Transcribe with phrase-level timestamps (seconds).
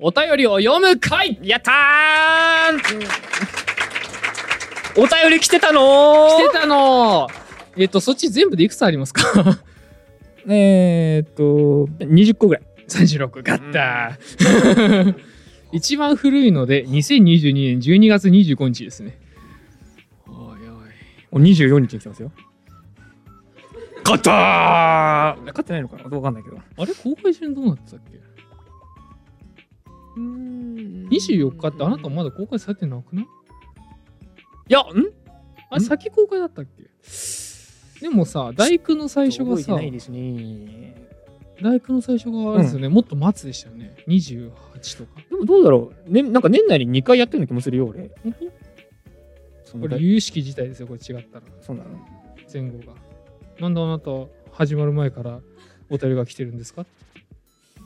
[0.00, 2.76] お便りを読む回やったー
[5.00, 7.28] お便り来てたの来てたの
[7.76, 9.22] えっと、そっち全部でいくつありますか？
[10.48, 12.62] えーっと、20個ぐらい。
[12.88, 13.42] ?36。
[13.42, 15.14] ガッター。
[15.72, 19.18] 一番古いので、2022年12月25日ですね。
[20.28, 20.58] おい
[21.32, 21.42] おい。
[21.42, 22.30] お24日に来てますよ。
[24.04, 26.04] 勝ったー勝ってないのかな？
[26.16, 26.58] わかんないけど。
[26.58, 28.18] あれ公開順どうなってたっけ？
[30.16, 33.24] ?24 日ってあなたまだ公開されてなくない？
[33.24, 33.28] い
[34.72, 34.82] や、ん？
[35.70, 35.80] あれん？
[35.80, 36.84] 先公開だったっけ？
[38.00, 40.00] でもさ、大工の最初がさね。
[41.62, 43.96] 大工の最初があれですよね、もっと末でしたよね。
[44.08, 44.50] 28
[44.98, 45.20] とか。
[45.30, 48.10] でもどうだろう、ね、なんか年内に2回やってるような気もするよ、俺。
[49.80, 51.46] これ、有識自体ですよ、これ違ったら。
[51.60, 51.90] そうなの
[52.52, 52.94] 前後が。
[53.60, 54.10] なんであなた、
[54.52, 55.40] 始まる前から
[55.90, 56.84] お便りが来てるんですか？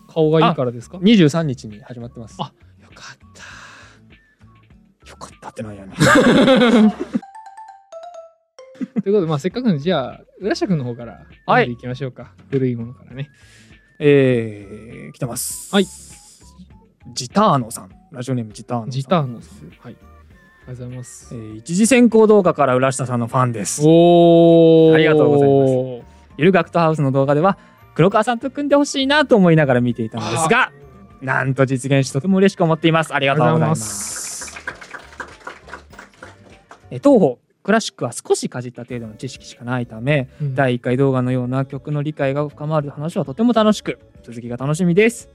[0.09, 0.97] 顔がいいからですか？
[0.97, 2.37] よ ?23 日に始まってます。
[2.41, 2.55] あかっ
[5.05, 5.11] た。
[5.11, 5.93] よかったってなんやね。
[9.03, 11.13] ということで、まあ、せっかくなんで、じゃあ、浦下君の方から
[11.47, 12.33] はい読んでいきましょうか。
[12.51, 13.31] 古いものからね。
[14.01, 15.75] えー、来てます。
[15.75, 15.87] はい。
[17.15, 17.91] ジターノさん。
[18.13, 18.91] ラジオネームジターノさん。
[18.91, 19.71] ジターノさん。
[19.81, 19.91] はい。
[19.91, 20.03] ありがと
[20.83, 21.39] うございますえ。
[21.39, 23.83] ー一次選考動画から浦下さんのファンです。
[23.85, 24.95] おー。
[24.95, 25.49] ありがとうござい
[26.39, 27.59] ゆるガクトハウスの動画では
[27.99, 30.71] 黒川さんと組んでほしいなと思いながら見ていたのですが
[31.21, 33.13] なんと実現しとても嬉しく思っています。
[33.13, 34.57] ありあがとうございます。
[36.93, 40.55] え当方クラシックは少しかじった程度の知識しかないためうん。
[40.55, 45.29] 第1回動画のような曲の理解が深まる話はとても楽しく続きが楽しみです。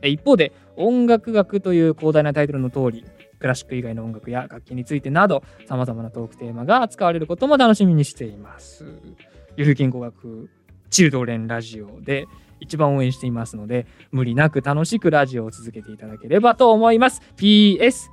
[0.00, 3.04] え一方で音楽学という広大なタイトルの通り
[3.40, 8.84] クラシック以外の音楽や楽器についてなどさまざまなトークテーマが扱われることも楽しみにしています。
[9.56, 10.48] ゆる言語学
[10.90, 12.26] チルドレンラジオで
[12.60, 17.22] 一番応援していますので無理なく楽しくラジオを続けていただければと思います。
[17.36, 18.10] PS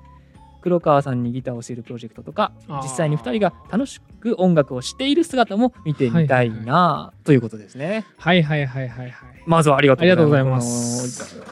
[0.61, 8.05] 黒川さんにギターを教えるプロジェクトとか実際に2人が楽しく音楽をしている姿も見てみたいはいなということですね。
[8.17, 9.43] はいはいはいはいはい。
[9.45, 11.09] まずはありがとうございます。
[11.09, 11.43] す。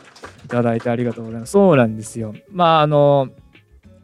[0.45, 1.51] いただいてありがとうございます。
[1.51, 2.33] そうなんですよ。
[2.51, 3.27] まああの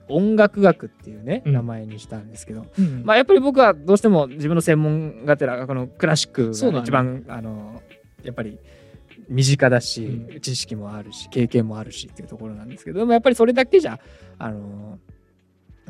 [0.10, 1.54] 音楽学っていうね、うん。
[1.54, 2.66] 名前にしたんですけど。
[2.78, 7.82] うんまあやっぱり僕はどうしても自分の専門がてらこのクラシックが一番、あの
[8.24, 8.60] やっぱり
[9.30, 14.00] 身近だし、う知識もあるし経験もあるしっていうところなんですけどでもやっぱりそれだけじゃ
[14.40, 15.00] あの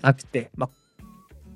[0.01, 1.03] なくて、まあ、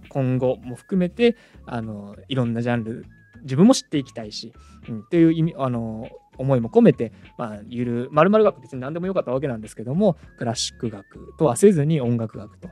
[0.09, 1.35] 今後も含めて
[1.66, 3.05] あのいろんなジャンル
[3.44, 4.53] 自分も知っていきたいし、
[4.89, 6.09] うん、っていう意味あの
[6.41, 12.69] 思いも込めて、まあ、ゆるまる学別に何でもよかったわけなんですけどもクラシック学とはせずに音楽学と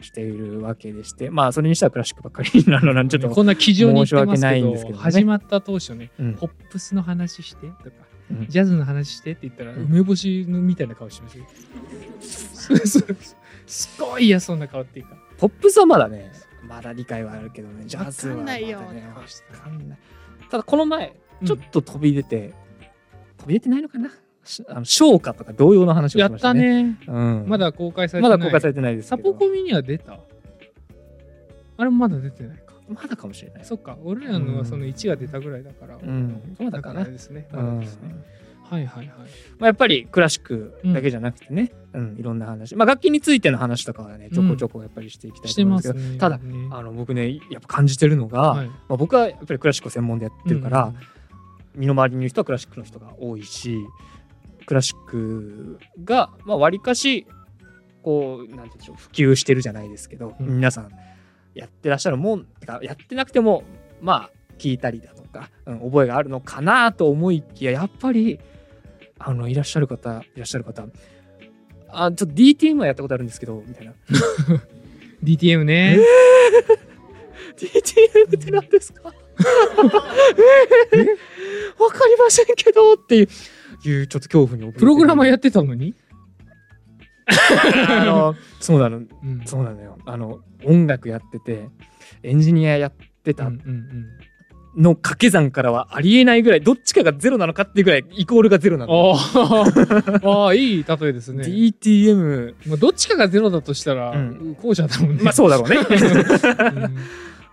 [0.00, 7.90] しているわけでしてまあそれにしてはクラシックばっかりなのなんちょっと、 こんな基準に申し訳ないんですけどね始まった当初ね、うんポップスの話してとか、
[8.30, 11.46] うんジャズの話してって言ったら、うん梅干しのみたいな顔してますよ。
[13.66, 15.16] すごい嫌そうな顔っていうか。
[15.38, 16.30] ポップスはまだね
[16.66, 19.98] まだ理解はあるけどねジャズはまだねわかんないよわかんない
[20.50, 21.14] ただこの前
[21.44, 22.52] ちょっと飛び出て、
[23.38, 24.10] 飛び出てないのかな？
[24.44, 26.82] しあの昇華とか同様の話をやったしましたね。
[26.84, 26.98] ね。
[27.06, 28.38] うん、まだ公開されてまない。
[28.38, 30.18] だ公開されてないですサポコミには出た？
[31.76, 32.74] あれもまだ出てないか。
[32.88, 33.64] まだかもしれない。
[33.64, 35.96] そっか、俺らのはその1が出たぐらいだから。
[35.96, 37.04] うん、まだかな。
[37.04, 37.46] ですね。
[37.52, 38.14] まうんだですね。
[38.64, 39.16] はいはいはい。
[39.58, 46.18] まあ、やっぱりクラシックだけじゃなくてね、うんいろんな話、まあ、楽器についての話とかはねちょこちょこやっぱりしていきたいと思うんですけど、ますね。
[46.18, 50.96] ただねあの僕ねやっぱ感じてるのが、はいまあ、僕はやっぱりクラシックを専門でやってるから、うん
[51.78, 53.78] 身の回りにいる人はクラシックの人が多いし
[54.66, 57.26] クラシックがまあ割かし
[58.02, 60.56] こうなんて言うんでしょう普及してるじゃないですけど、うん。
[60.56, 60.90] 皆さん
[61.54, 62.46] やってらっしゃるもん
[62.82, 63.62] やってなくても
[64.00, 68.38] まあ聞いたりだとか、うん、覚えがあるのかなと思いきややっぱり
[69.18, 70.84] あのいらっしゃる方いらっしゃる方
[71.90, 73.94] あちょっと DTM はやったことあるんですけどみたいな。
[75.24, 75.98] DTM ね。
[77.56, 79.12] DTM って何ですか？
[80.92, 81.06] えー
[81.82, 83.28] わかりませんけどっていう
[83.88, 85.94] いうちょっと恐怖に怯えてプログラマーやってたのに
[87.88, 91.68] あのそうなのうんそうなのよあの音楽やってて
[92.22, 92.92] エンジニアやっ
[93.22, 93.50] てた
[94.76, 101.44] の掛け算からはありえないぐらいどっちかがゼロなのかっていうぐらいイコールがゼロなのああ、いい例えですね。
[101.44, 105.22] DTM まあ、どっちかがゼロだとしたら、うん後者だもんね。
[105.22, 106.96] まあそうだろうねうん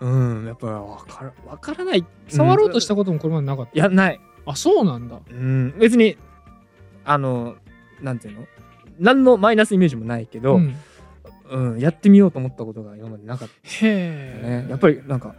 [0.02, 3.72] うんやっぱわからわからない触ろうとしたここともこれまでなかった。
[3.74, 5.20] いやないあ、そうなんだ。
[5.30, 6.18] うん別に
[7.06, 7.56] あの
[8.02, 8.48] なんていうの？
[9.00, 10.76] 何のマイナスイメージもないけど、うん
[11.50, 13.88] うん、やってみようと思ったことが今までなかっへた
[14.48, 14.70] えね。
[14.70, 15.36] やっぱりなんか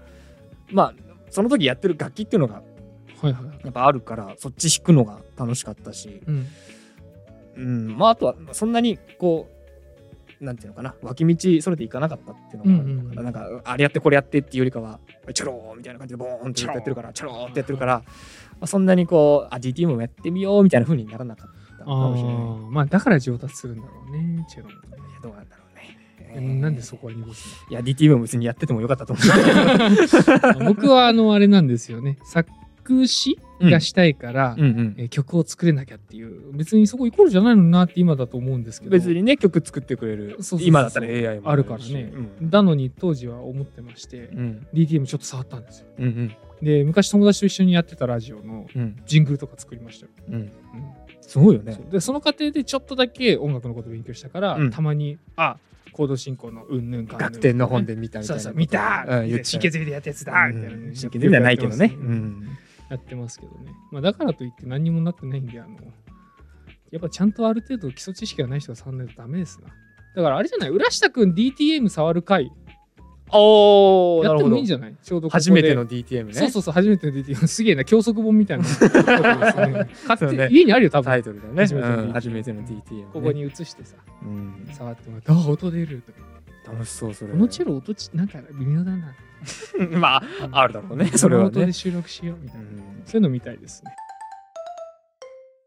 [0.70, 0.94] まあ
[1.30, 2.62] その時やってる楽器っていうのが
[3.20, 3.44] はいはい。
[3.64, 6.46] やっぱあるからそっち弾くのが楽しかったし、うん。
[7.56, 9.55] うんまああとはそんなにこう
[10.40, 15.00] なんていうのかな脇道それていかなかったっていうのがあるのかな,、うんかあれやってこれやってっていうよりかは
[15.32, 18.04] チョローみたいな感じでボーンってやってるからチョローってやってるから、ま
[18.62, 22.34] あ、そんなにこうあ DTM もやってみようみたいな風にならなかったかあもしれない。
[22.34, 22.70] ー。
[22.70, 24.78] まあだから上達するんだろうねチェロもね。
[25.10, 25.66] いやどうなんだろう
[26.40, 30.58] なんでそこは濁すいや DTM も別にやっててもよかったと思う。
[30.60, 32.18] の 僕はあのあれなんですよね。
[32.24, 32.50] 作
[33.06, 34.64] 詞がしたいから、うん。
[34.64, 38.90] うんえー曲を作れなきゃっていう別にそこイコールじゃないのになって今だと思うんですけど。
[38.90, 40.38] 別にね曲作ってくれる。
[40.60, 42.50] 今だったら AI もあるからね、うん。
[42.50, 44.66] だのに当時は思ってまして、うん。
[44.74, 45.86] DTM ちょっと触ったんですよ。
[45.98, 46.36] うんうん。
[46.62, 48.96] で昔友達と一緒にやってたラジオのうん。
[49.06, 50.34] ジングルとか作りましたよ、うん。
[50.34, 50.52] うん。
[51.20, 51.78] すごいよね。
[51.90, 54.70] でその過程でちょっとだけ音楽のことを勉強したから、うん。
[54.70, 55.56] たまにあ
[55.92, 61.94] コード進行のうんぬんか楽天の本で見たみたいなそうそう見たうん神経済でやったやつだみたいなね真剣ではないけどね。
[61.96, 62.58] うん
[62.90, 65.70] やってますけどね、まあ、だからといって何にもなってないんであの
[66.92, 69.68] やっぱちゃんとある程度基礎知識がない人が触らないとダメですな。
[70.14, 72.50] だからあれじゃない浦下くん DTM 触る回
[73.32, 74.94] おーやってもいいんゃじゃない？
[75.02, 76.32] ちょうど初めての DTM ね。
[76.32, 78.64] そうそうそう初めての DTM すげえな教則本みたいな
[79.66, 79.88] ね。
[80.36, 80.48] ね。
[80.52, 81.06] 家にあるよ多分。
[81.06, 81.62] タイトルだね。
[81.62, 83.04] 初めての DTM うん初めての DTM ね。
[83.12, 84.68] ここに移してさうん。
[84.72, 86.18] 触ってもらってあ音出るとか。
[86.72, 87.32] 楽しそうそれ。
[87.32, 89.12] このチェロ音ちなんか微妙だな。
[89.98, 90.22] まあ
[90.52, 91.48] あるだろうねそれはね。
[91.48, 92.62] 音で収録しようみたいな。
[92.62, 92.75] うん
[93.06, 93.96] そういうの見たいですね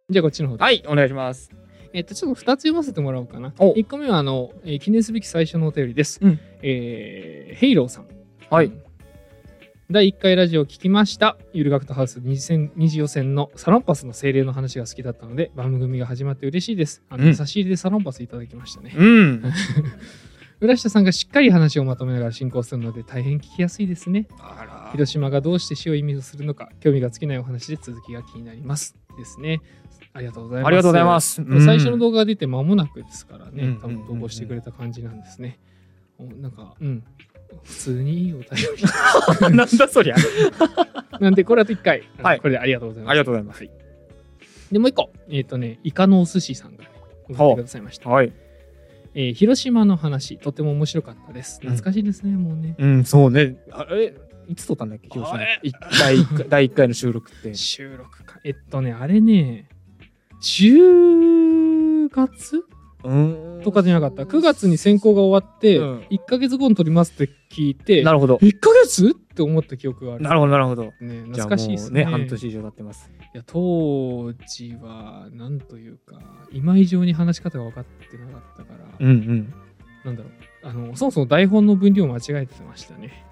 [0.09, 1.50] じゃあこっちの方ではいお願いします
[1.91, 3.51] えっと、ちょっと2つ読ませてもらおうかな。
[3.57, 6.19] お1個目は、あの、えー記念すべき最初のお便りです。
[6.21, 8.07] うんえーヘイローさん。
[8.51, 8.83] はいうん
[9.91, 11.36] 第1回ラジオを聞きました。
[11.51, 17.01] ゆる学徒ハウス二次二次予選のサロンパスの精霊の話が好きだったので、番組が始まって嬉しいです。
[17.09, 18.94] あの、うん差し入れでサロンパスいただきましたね。
[18.95, 19.44] うん
[20.62, 24.27] 浦下さんがしっかり話をまとめながら進行するので、大変聞きやすいですね。
[24.38, 28.95] あら広島がどうして死を意味するのか、興味が尽きないお話で続きが気になります。
[29.18, 29.62] ですね。
[30.13, 30.68] ありがとうございます。
[30.68, 35.59] ありがとうございますうん最初の動画が出て間もなくですからね、うん多分投稿してくれた感じなんですね。
[36.18, 37.03] おなんか、うん。
[37.63, 38.25] 普通に？
[38.25, 38.45] いいお便
[39.41, 39.56] り。
[39.56, 40.15] なんだそりゃ
[41.19, 42.03] なんで、これあと1回。
[42.21, 43.12] はいこれでありがとうございます。
[43.12, 43.69] ありがとうございます
[44.71, 45.12] で、もう1個。
[45.30, 46.89] えっ、とね、イカのお寿司さんがね、
[47.30, 48.09] 送ってくださいました。
[48.09, 48.31] はい
[49.15, 51.59] えー広島の話、とても面白かったです。
[51.63, 52.75] うん懐かしいですね、もうね。
[52.77, 54.13] うんそうねあれ
[54.50, 55.07] いつ撮ったんだっけ？
[55.10, 57.54] 広島あれい第一回第一回の収録って。
[57.54, 58.40] 収録か。
[58.44, 59.69] えっとね、あれね、
[60.42, 62.66] 10月？
[63.01, 63.62] うん。
[63.63, 66.00] とかじゃなかった？9月に選考が終わって、うん。
[66.12, 68.36] 1ヶ月後に撮りますって聞いて、なるほど。
[68.38, 69.12] 1ヶ月？
[69.12, 70.24] って思った記憶がある。
[70.24, 70.84] なるほどなるほど。
[71.00, 72.04] ね、懐かしいですね。
[72.04, 73.10] もう半年以上経ってます。
[73.34, 76.19] いや当時は、なんというか、
[76.52, 79.54] 今以上に話し方が分かってなかったから、うんうん。
[80.04, 80.31] なんだろう。
[80.63, 83.25] あの、そもそも台本の分量間違えてましたね。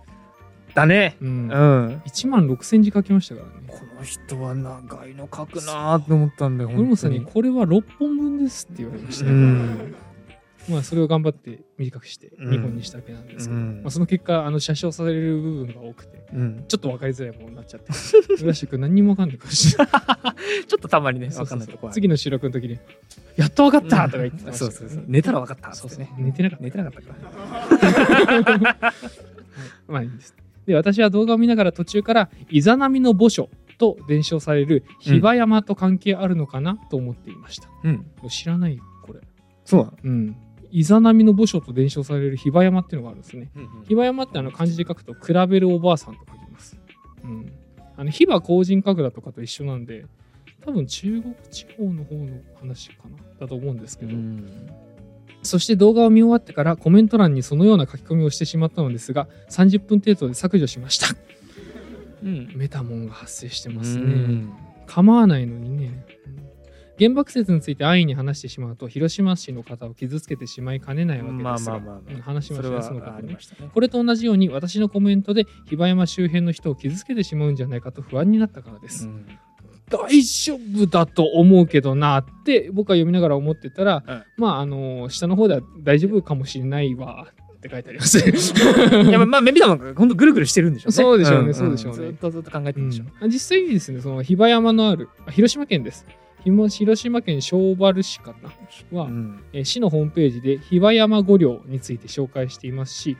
[0.78, 1.18] だね。
[1.22, 1.28] うん。
[1.28, 2.02] うん。
[2.06, 3.54] 1万6000字書きましたからね。
[3.68, 9.48] この人は長いの書くなーって思ったんだよ森本さんに、本これは6本分ですって言われました当によ。
[9.48, 9.96] うん。
[10.70, 12.50] まあ、それを頑張って短くしてうん。
[12.52, 13.82] 2本にしたわけなんですけど、うん。
[13.82, 16.66] まあ、その結果、あの、写真される部分が多くて、うん。
[16.68, 17.92] ちょっと分かりづらいものになっちゃって、
[18.44, 19.88] 浦下君何にも分かんないかもしれない。
[20.68, 22.78] ちょっとたまにね分かんないとこ次の収録の時に、
[23.36, 24.06] やっと分かった!
[24.06, 26.16] とか言ってたそうそうそう寝たら分かったそうそうってね。
[26.20, 26.64] 寝てなかった。
[26.66, 28.78] 寝てなかったか。
[28.82, 28.94] ら
[29.88, 30.36] まあいいです。
[30.68, 33.50] で、私は動画を見ながら途中から、イザナミの墓所
[33.80, 37.70] と伝承される比婆山と関係あるのかなと思っていました。
[37.84, 39.22] うん知らないよ、これ。
[39.66, 39.98] そうなの？
[40.04, 40.36] うん。
[40.70, 43.50] イザナミの墓所と伝承される比婆山っていうのがあるんですね。
[43.56, 46.78] うん比婆山ってあの漢字で書くと、比べるおばあさんと書きます。
[47.24, 47.52] うん。
[47.96, 50.06] あの、比婆荒神神楽とかと一緒なんで、
[50.66, 52.28] 多分中国地方の方の
[52.60, 54.12] 話かなだと思うんですけど、
[55.48, 61.08] そして動画を見終わってからコメント欄にそのような書き込みをしてしまったのですが、30分程度で削除しました。
[62.24, 64.46] うんメタモンが発生してまますね。
[64.86, 66.06] 構わないのにね。
[66.28, 66.48] うん
[67.00, 79.08] 原爆説について安易に話してしまうと、広島市の方を傷つけてしまいかねないわけですが、話しましたね、その方これと同じように、私のコメントで比婆山周辺の人を傷つけてしまうんじゃないかと不安になったからです。
[79.08, 79.28] うん
[79.90, 84.24] 大丈夫だと思うけどなって僕は読みながら思ってたら、うん。
[84.38, 87.28] まああの下の方では大丈夫かもしれないわ
[87.58, 88.20] って書いてあります。
[88.28, 90.94] いやまあメビタも本当ぐるぐるしてるんでしょうね。
[90.94, 91.54] そうでしょうねん。
[91.54, 91.98] そうでしょうね。
[91.98, 93.28] ずっとずっと考えてうんるんでしょう。
[93.30, 96.06] 実際にですねその比婆山のあるあ広島県です。
[96.44, 98.36] ひも広島県小原市か
[98.92, 99.00] な？
[99.00, 99.40] は、うん。
[99.54, 103.18] えー市のホームページで比婆山御陵について紹介していますし、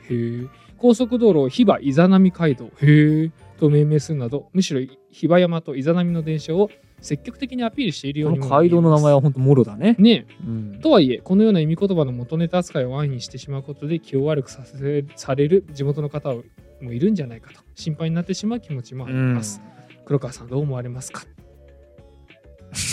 [0.76, 4.80] 高速道路を比婆イザナミ街道へーと命名するなど、むしろ
[5.18, 6.70] 比婆山とイザナミの伝承を
[7.00, 9.96] 積極的にアピールしているようこにもの街道の名前は本当もろだね。
[9.98, 10.26] ね。
[10.46, 10.78] うん。
[10.80, 16.32] とはいえ、このような意味言葉の元ネタ扱いを安易にしてしまうことで気を悪くさせされる地元の方
[16.80, 19.60] もいるんじゃないかと心配になってしまう気持ちもあります。
[20.06, 21.24] 黒川さんどう思われますか？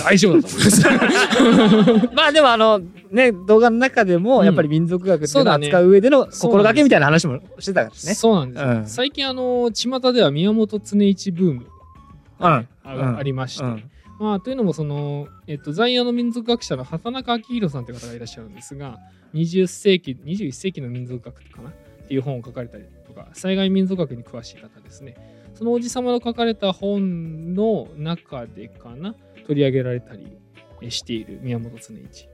[0.03, 0.71] 大丈夫だと思いま
[2.01, 2.15] す。
[2.15, 2.79] まあでもあの
[3.11, 7.93] ね動画の中でもうんやっぱり民族学っていうのを扱う上での心がけみたいな話もしてたからね。
[7.93, 8.63] そうなんです。
[8.63, 11.61] よ、うん最近あの巷では宮本常一ブーム。
[11.61, 11.74] うん
[12.39, 13.91] あ,、りまして、うん。
[14.19, 18.97] まあ、というのもその、えっと、在野の民族学者の畑中明宏さんという方がいらっしゃるんですが
[19.33, 21.69] 20世紀21世紀の民族学かな？
[21.69, 25.15] っていう本を書かれたりとか災害民族学に詳しい方ですね。
[25.55, 29.15] そのおじさまの書かれた本の中でかな？
[29.47, 30.37] 取り上げられたり
[30.81, 32.29] えしている宮本常一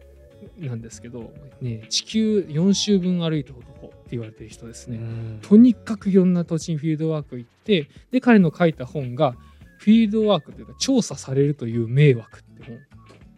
[0.59, 1.31] なんですけど、
[1.61, 4.99] ね、地球4周分歩いた男って言われてる人ですね、
[5.41, 9.35] とにかくいろんな土地にフィールドワーク行ってで彼の書いた本が
[9.81, 12.79] フィールドワークというか調査されるという迷惑って本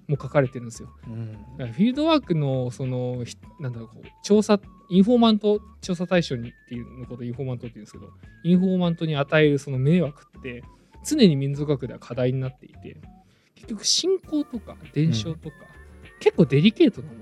[0.10, 0.90] も書かれてるんですよ。
[1.08, 4.60] うんだからフィールドワークのそのひなんだろうこう調査
[4.90, 8.10] インフォーマント調査対象にっていうのことをインフォーマントって言うんですけど
[8.44, 10.64] インフォーマントに与えるその迷惑って
[11.06, 12.98] 常に民族学では課題になっていて
[13.56, 15.56] 結局信仰とか伝承とか、
[16.20, 17.20] 結構デリケートなもの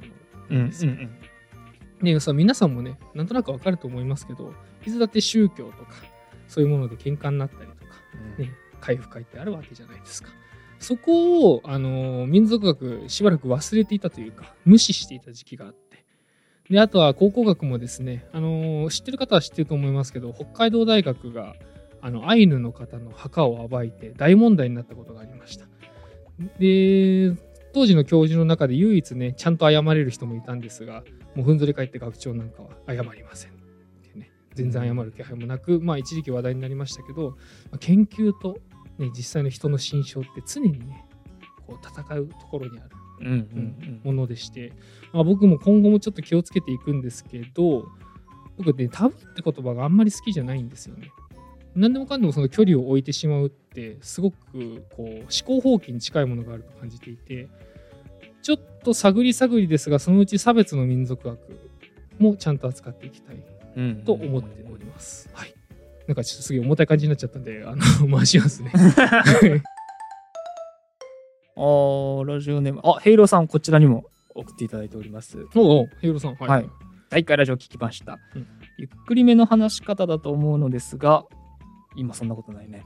[0.50, 0.92] うんなんですよ。
[2.02, 4.56] ね、さ皆さんもねなんとなくわかると思いますけど
[4.88, 5.94] いつだって宗教とか
[6.48, 7.92] そういうもので喧嘩になったりとか
[8.40, 8.52] ね
[8.82, 10.30] 回復会ってあるわけじゃないですか。
[10.80, 16.04] そこを、あの民族学しばらく忘れていたというか無視していた時期があって。
[16.70, 21.56] であとは考古学もですね、あの知ってる方は知ってると思いますけど北海道大学が
[22.02, 25.66] あのアイヌの方の墓を暴いて大問題になったことがありました。
[26.60, 27.36] で
[27.74, 31.04] 当時の教授の中で唯一ねちゃんと謝れる人もいたんですが
[31.36, 33.52] もうふんぞり返って学長なんかは謝りません。
[34.16, 37.32] ね全然謝る気配もなく、まあ一時期話題になりましたけど、
[37.70, 38.58] まあ研究と、
[39.02, 41.06] ね、実際の人の心象って常にね
[41.66, 42.90] こう戦うところにある
[43.22, 44.74] うんうんものでして、
[45.14, 47.88] まあ、僕も今後もちょっと気をつけていくんですけど
[48.58, 51.12] 僕ねタブーって言葉があんまり好きじゃないんですよね。
[51.74, 57.48] 何でもかんでもその距離を置いてしまうってすごくこう思考放棄に近いものがあると感じていて
[58.42, 61.40] ちょっと探り探りですがそのうち差別の民族学
[62.20, 63.38] もちゃんと扱っていきたい
[63.78, 65.30] うんうんと思っております。
[65.34, 65.54] はい。
[66.12, 67.78] なんかちょっとすげえ重たい感じになっちゃったんで、あの、
[68.18, 68.72] 回しますね。
[71.56, 72.82] あーラジオネーム。
[72.84, 74.04] あヘイローさんこちらにも
[74.36, 75.38] 送っていただいております。
[75.56, 76.36] おうおう、ヘイロさん。
[76.36, 76.50] はい。
[76.50, 76.70] はい。
[77.10, 78.48] 第1回ラジオ聞きました、うん。
[78.78, 81.26] ゆっくりめの話し方だと思うのですが
[81.96, 82.86] 今そんなことないね、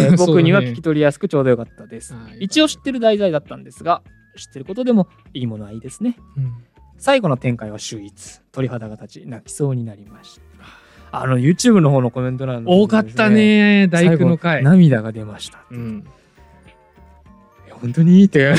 [0.00, 2.44] え 僕には聞き取りやすくちょうどよかったです、はい。
[2.44, 4.02] 一応知ってる題材だったんですが
[4.36, 6.16] 知ってることでもいいものはいいですね。
[6.36, 6.52] うん。
[6.98, 8.40] 最後の展開は秀逸。
[8.52, 10.45] 鳥肌が立ち泣きそうになりました
[11.12, 14.62] あの YouTube の方のコメント欄の方多かったね、大工の回。
[14.62, 16.04] 涙が出ましたうん。
[17.80, 18.54] 本当にって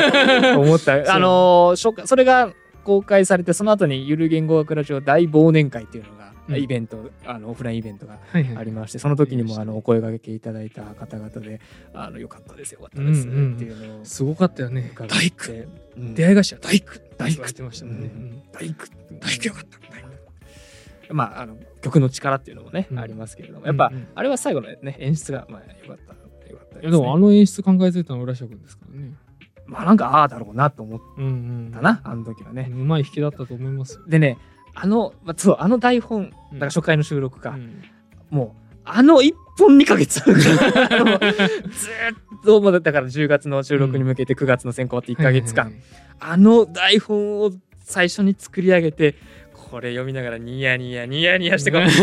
[0.56, 2.52] 思った あのーそれが
[2.84, 6.22] 公開されてその後にゆる言語学ラジオ大忘年会っていうのが、うん
[6.54, 8.56] イベントあのオフラインイベントがはいはい。
[8.56, 11.60] ありましてその時にもあのお声掛けいただいた方々で
[11.94, 14.90] あのよかったですよかったですっていうのをすごかったよね。
[15.08, 15.44] 大工。
[15.46, 16.86] て、うん出会い頭、大工。
[17.16, 18.10] 大工言われてましたもんね。
[18.12, 18.74] うん大工
[19.20, 19.78] 大工よかった。
[19.78, 20.08] 大工
[21.12, 22.98] まああの曲の力っていうのもね、うん。
[22.98, 23.66] ありますけれども。
[23.66, 24.08] やっぱ、うんうん。
[24.14, 29.14] あれは最後のね演出がまあよかったよかったです、ね、でもあの演出考えついたのは浦下君ですからね。
[29.66, 31.28] まあなんかああだろうなと思っうんう
[31.68, 31.70] ん。
[31.72, 34.06] たな、あの時はね、うまい引きだったと思いますよ。
[34.06, 34.38] でね
[34.74, 36.58] あの、まあ、そうあの台本だうん。
[36.58, 37.82] から初回の収録か、うん。
[38.30, 40.20] もうあの1本2ヶ月。
[40.20, 40.42] ある
[40.72, 41.38] からあのずーっ
[42.44, 45.72] ともうだから10月の収録に向けて9月の選考って1ヶ月間、
[46.18, 49.14] あの台本を最初に作り上げて
[49.72, 51.96] これ読みながらニヤニヤニヤニヤしてこいいいね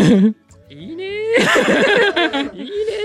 [0.69, 0.69] ー。
[0.71, 2.49] いいねーっ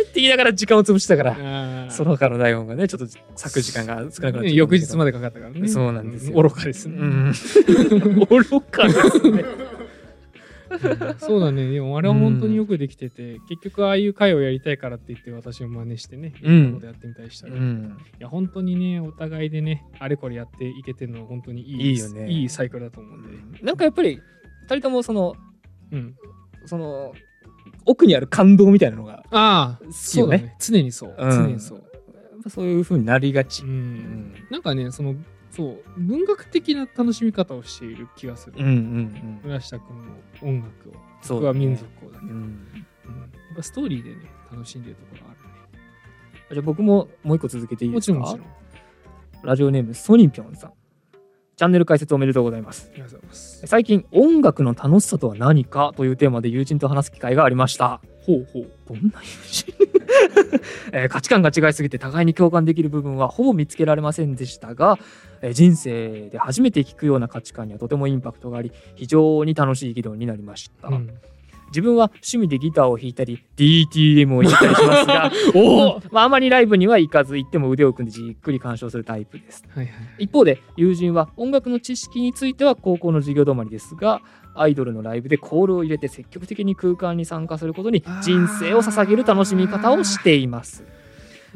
[0.06, 3.06] て言いながら時間を潰してたからその他の台本がねちょっと
[3.36, 4.54] 咲く時間が少なくなっちゃったんだけど。
[4.54, 5.68] 翌日までかかったからね。
[5.68, 6.42] そうなんですよ。
[6.42, 6.96] 愚かですね。
[6.98, 7.32] うん。
[7.32, 9.44] 愚かですね。
[11.18, 11.70] そうだね。
[11.70, 16.62] でもあれは本当によくできてて、結局ああいう会をやりたいからって言って私も真似してね、いうん。
[16.64, 17.54] ろんなことやってみたりしたり。
[17.54, 17.96] いうん。
[18.18, 22.28] や、本当にね、お互いでね、あれこれやっていけてるのは本当にいいいいよね。
[22.30, 23.62] いいサイクルだと思うんで。
[23.62, 24.20] なんかやっぱり
[24.64, 25.34] 二人ともその
[25.92, 26.14] うん。
[26.66, 27.12] その
[27.86, 30.56] 奥にある感動みたいなのがああ、ねそうだね。
[30.58, 31.14] 常にそう。
[31.18, 31.78] うん常にそう。
[31.78, 33.66] やっぱそういう風になりがちう。
[33.66, 35.14] うんんなんかね、その、
[35.50, 38.54] そう、文学的な楽しみ方をしている気がする。
[38.58, 40.02] うんうん村下君も
[40.42, 40.92] 音楽を、
[41.28, 42.80] 僕は民族をだけど、うんうんや
[43.52, 44.16] っぱストーリーでね、
[44.50, 45.40] 楽しんでるところがある
[45.78, 45.84] ね。
[46.52, 48.18] じゃあ僕ももう一個続けていいですか？
[48.18, 49.42] もちろんもちろん。
[49.44, 50.72] あラジオネームソニピョンさん
[51.56, 52.90] チャンネル開設おめでとうございます。
[52.94, 53.66] りがとうございます。
[53.66, 58.00] 最近音楽の楽しさとは何かというテーマで友人と話す機会がありました。
[58.26, 58.70] ほうほう。
[58.88, 59.74] どんな友人、
[60.92, 64.98] えー価値観が違いすぎて互いに共感できる部分はほぼ見つけられませんでしたが、
[65.42, 71.10] えー人生で初めて聞くような価値観にはとてもインパクトがあり非常に楽しい議論になりました、うん
[71.74, 84.22] 自分は趣味でギターを弾いたり DTM を入れたりしますがお まあ、あまりライブには行かず行っても腕を組んでじっくり鑑賞するタイプですはいはい一方で友人は音楽の知識については高校の授業止まりですが
[84.54, 90.84] アイドルのライブでコールを入れて積極的に空間に参加することに人生を捧げる楽しみ方をしています。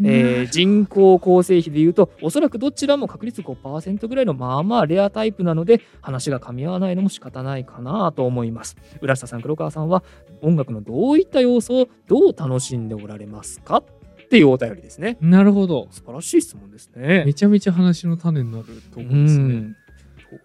[0.04, 8.76] えー人口構成比でいうとおそらくどちらも確率5%ぐらいのまあまあレアタイプなので話が噛み合わないのも仕方ないかなと思います。
[9.00, 10.02] 浦下さん黒川さんは
[10.42, 13.78] 音楽のどういった要素をどう楽しんでおられますか？
[13.78, 15.16] っていうお便りですね。
[15.20, 15.88] なるほど。
[15.90, 17.24] 素晴らしい質問ですね。
[17.24, 19.44] めちゃめちゃ話の種になると思うんですね。
[19.44, 19.76] うん。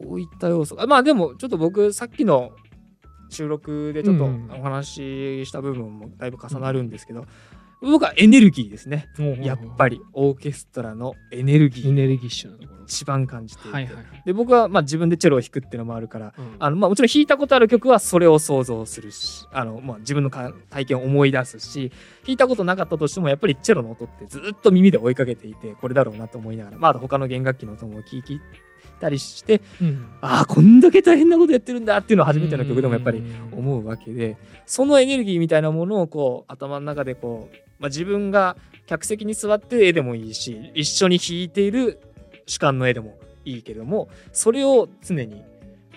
[0.08, 2.54] どういった要素がまあでもちょっと僕さっきの
[3.30, 4.50] 収録でちょっとうん。
[4.58, 7.26] お話しした部分もだいぶ重なるんですけど、
[7.92, 9.10] 僕はエネルギーですね。
[9.42, 11.90] やっぱりオーケストラのエネルギー。
[11.90, 12.84] エネルギッシュなところ。
[12.86, 14.06] 一番感じていて、はいはいはい。
[14.26, 16.56] で僕はまあ自分でチェロを弾くっていうのもあるからうん。
[16.60, 21.92] あのまあもちろん弾いたことある曲はそれを想像するしあのまあ自分のか体験を思い出すし
[22.26, 28.24] 弾いたことなかったとしてもやっぱりチェロの音ってずっと耳で追いかけていてこれだろうなと思いながらまあ他の弦楽器の音も聴い
[29.04, 30.08] たりしてうん。
[30.22, 33.22] ああこんだけ大変なことやってるんだっていうのを初めての曲でもやっぱりう
[33.56, 33.60] ん。
[33.60, 38.56] 思うわけでそのエネルギーみたいなものをこう頭の中でこう、まあ、自分が
[38.86, 42.00] 客席に座って絵でもいいし一緒に弾いている
[42.46, 45.44] 主観の絵でもいいけどもそれを常に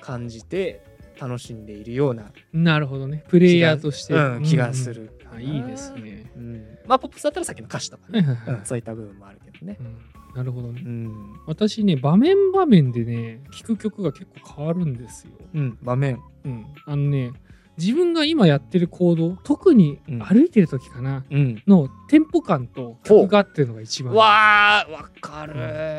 [0.01, 0.83] 感じて
[1.21, 3.25] 楽しんでいるような、なるほどね。
[3.29, 4.15] プレイヤーとして。
[4.15, 6.31] うん気がするうんうんあいいですね。
[6.37, 6.79] うん。
[6.87, 9.77] まあポップスだったらさっきの歌詞とかね、うんそういった部分もあるけどね。
[9.81, 9.99] うん
[10.37, 10.83] なるほどね。
[10.85, 15.31] うん、私ね場面場面でね聴く曲が結構変わるんですよ。
[15.55, 16.21] うん、場面。
[16.45, 16.67] うん。
[16.85, 17.33] あのね
[17.79, 20.19] 自分が今やってる行動特にうん。
[20.19, 24.15] 歩いてる時かな、うん、のテンポ感と曲がってるのが一番。
[24.15, 25.55] わあわかる。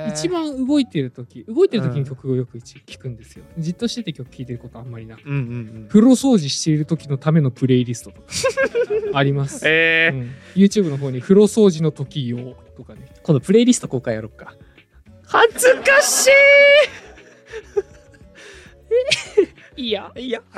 [0.09, 5.23] 一番動いてる時動いてる時に曲をよく聴くんですよ、じっとしてて曲聴いてることあんまりなく。
[5.23, 5.45] てうんうんう
[5.85, 5.87] ん。
[5.87, 8.27] 風呂掃除している時のためのプレイリストとか。
[9.13, 10.15] あります、えー。
[10.15, 10.31] うん。
[10.55, 14.53] YouTube の方に風呂掃除の時用とかね今度プレイリスト公開やろうか。
[15.25, 16.29] 恥ずかし
[19.75, 20.11] い いや。
[20.15, 20.41] いいや。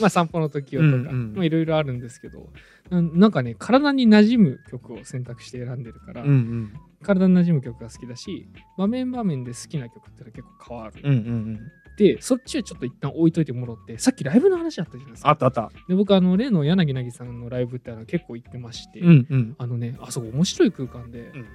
[0.00, 2.50] まあ散歩の時用とか、うんうんまあいろいろあるんですけど
[2.90, 11.20] ななんかね体に馴染む曲を選択して選んでるから、ん体に馴染む曲が好きだし場面場面で好きな曲ってのは結構変わる、うんうんう
[11.52, 11.60] ん。
[11.96, 15.70] でそっちはちょっと一旦置いといてもらってさっきライブの話あったじゃないですかあったあった。
[15.88, 19.54] で僕あの例の柳凪さんのライブってあの結構行ってまして、んうん。
[19.58, 21.46] あのねあそこ面白い空間で、うん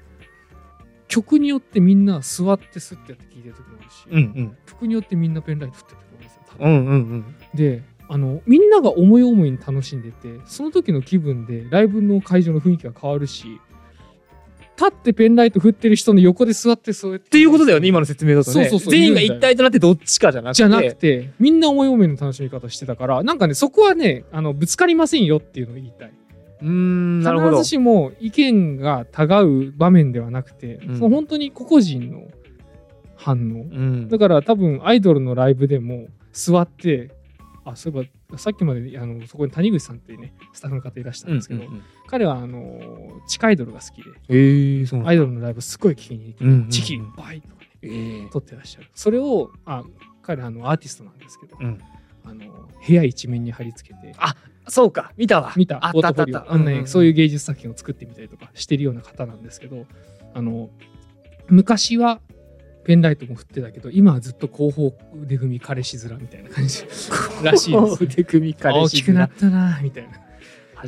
[1.08, 4.58] 曲によってみんな座ってスッてやって聴いてる時もあるし、うんうん。
[4.65, 7.36] 曲によってみんなペンライト振ってる時もあるんですよ多分うんうんうん。
[7.54, 13.60] であのみんなが思い思いに楽しんでてその時の気分でライブの会場の雰囲気が変わるし
[14.82, 18.54] 立ってペンライト振ってる人の横で座ってそうやってっていうことだよね、今の説明だとね。
[18.54, 20.58] そうそうそう全員が一体となってどっちかじゃなくて。
[20.58, 26.12] じゃなくてみんな思い思いの楽しみ方してたからなんかねそこはねあのぶつかりませんよっていうのを言いたい。
[26.62, 27.70] うーん、なるほど必ず。
[27.70, 32.24] しも意見がたがう場面ではなくて、うんその本当に個々人の
[33.15, 33.38] 反応う
[33.80, 37.12] んだから多分アイドルのライブでも座って
[37.63, 41.84] あそういえばさっきまであのそこに谷口さんっていうねスタッフの方いらっしゃったんですけど、うんうんうん。
[42.08, 46.69] 彼はあの地下アイドルが好きでえー、そうアイドルのライブすごい聞きに行って、うんうんうん。
[46.69, 48.30] チキンバイとかねえー。
[48.30, 48.88] 撮ってらっしゃる。
[48.95, 49.84] それをあ
[50.21, 51.80] 彼あのアーティストなんですけど、うん。
[52.24, 52.45] あの
[52.88, 54.15] 部屋一面に貼り付けて
[54.67, 55.54] そうか、見たわ。
[55.56, 59.86] 見たあったあのねそういうう芸術作品を作ってみたりとかしてるような方なんですけど
[60.34, 60.69] あの
[61.50, 62.21] 昔は
[62.84, 66.84] ペンライトも振ってたけど今はずっと後方腕組み彼氏面みたいな感じ。
[67.44, 70.20] らしいです、ね、腕組み彼氏大きくなったなみたいな。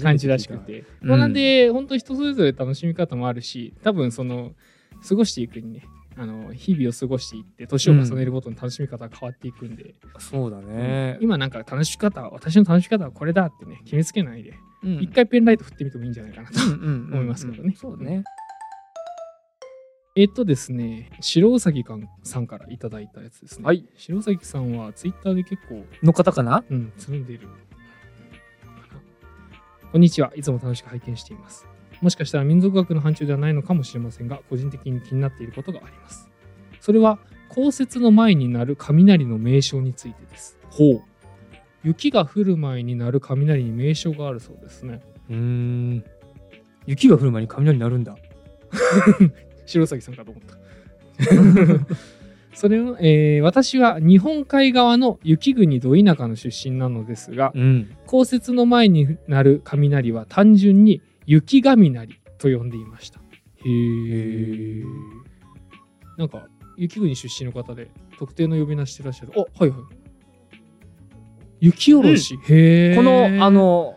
[0.02, 0.82] 感じらしくて。
[0.82, 1.10] て、うん。
[1.10, 4.54] まあなんで本当人それぞれ楽しみ方もあるし多分その
[5.08, 5.84] 過ごしていくにね
[6.18, 11.18] あの日々を過ごしていって年を重ねるごとに楽しみ方が変わっていくんで、そうだね。
[11.22, 14.54] 今なんか楽しみ方私の楽しみ方はこれだってね決めつけないで
[14.84, 15.00] うん。
[15.00, 17.76] 一、回ペンライト振ってみてもいいんじゃないかなとうんうんうん思いますけどね。
[17.78, 18.24] そうね。
[20.16, 21.84] えっとですね、白うさぎ
[22.22, 23.66] さんからいただいたやつですね。
[23.66, 23.84] はい。
[23.98, 26.64] 白うさぎさんはツイッターで結構、の方かな？
[26.70, 27.48] うん、つるんでいる。
[29.92, 30.32] こんにちは。
[30.36, 31.66] いつも楽しく拝見しています。
[32.00, 36.30] もしかしたら民族学の範疇ではないのかもしれませんが、個人的に気になっていることがあります。
[36.80, 37.18] それは、
[37.50, 40.60] 降雪の前になる雷の名称についてです。
[40.70, 41.02] ほう。
[41.84, 45.02] 雪が降る前になる雷に名称があるそうですね。
[45.32, 46.04] うーん。
[46.86, 48.16] 雪が降る前に雷鳴るんだ。
[49.66, 50.58] 白崎さんかと思った。
[52.54, 57.90] それを、えー私は日本海側の雪国ど田舎の出身なのですが、うん。
[58.06, 63.20] 降雪の前になる雷は単純に雪雷と呼んでいました。
[63.20, 63.22] へ
[63.66, 64.84] え。
[66.18, 66.48] なんか
[66.78, 69.32] 雪国出身の方で特定の呼び名してらっしゃる。
[69.36, 69.80] あはいはい。
[71.60, 73.96] 雪下ろし、へえこのあの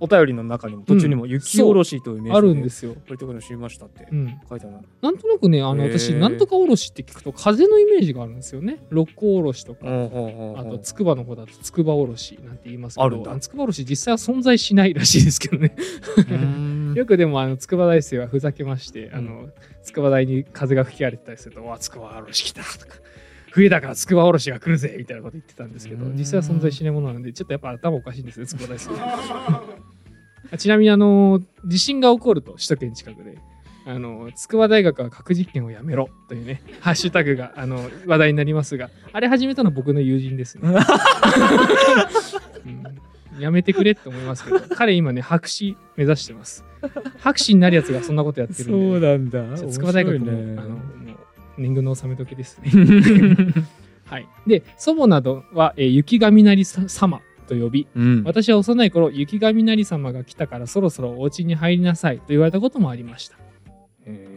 [0.00, 5.10] お便りの中にも途中にも雪下ろしという名あるんですすよ、こういうところを知りましたってうん、書いてあるな。
[5.10, 8.78] んとなくねあの私なんとかおろしって聞くと風のイメージがあるんですよね。
[8.90, 9.80] 六甲おろしとか。
[9.86, 13.32] あと筑波の方だと筑波おろしなんて言いますけどあるんだ。
[13.32, 15.74] の筑波おろし実際は存在しないらしいですけどね。
[16.94, 19.14] よくでもあの筑波大生はふざけまして、ん。
[19.14, 19.48] あの
[19.82, 22.98] 筑波大に風が吹き荒れてたりすると「わあ筑波おろし来た」とか
[23.50, 26.16] 「冬だから筑波おろしが来るぜ」みたいなこと言ってたんですけどうん。
[26.16, 29.62] 実際は存在しないものなのでちょっとやっぱ頭おかしいんですね筑波大生あ
[30.56, 33.38] ちなみにあの地震が起こると首都圏近くで。
[33.86, 40.68] あの筑波大学は核実験をやめろというね ハッシュタグがあの話題になりますがあれ始めたのは僕の友人ですね、
[42.66, 43.40] うん。
[43.40, 46.66] やめてくれって思いますけど彼今ね博士目指してます。
[47.18, 49.56] 博士になるやつがそんなことやってるんでなんだ。
[49.56, 50.60] 筑波大学も,、ね。
[50.60, 50.80] あのもう
[51.56, 52.70] 年貢の納め時ですね。
[54.04, 63.36] はい、で祖母などは、えー雪雷様と呼びうん私は幼い頃雪雷様が来たからそろそろお家に入りなさいと言われたこともありました。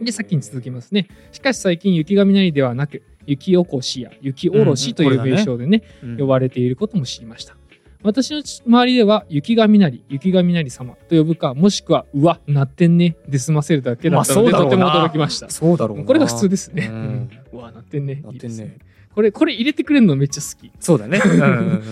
[0.02, 1.08] でさっきに続きますね。
[1.30, 7.56] しかし最近雪雷ではなく雪起こしや雪下ろしという名称でね,、うん呼ばれていることも知りました。
[8.02, 15.48] 私の周りでは雪雷、雪雷様と呼ぶか、もしくは、うわ、なってんねで済ませるだけだったので、まあとても驚きました。
[15.50, 16.88] そうだろうなこれが普通ですね。
[16.90, 18.20] ううんんうわ、なってんね。
[18.24, 18.80] なってんねいいです
[19.14, 20.72] これ、これ入れてくれるのめっちゃ好き。
[20.80, 21.82] そうだねうんうんうん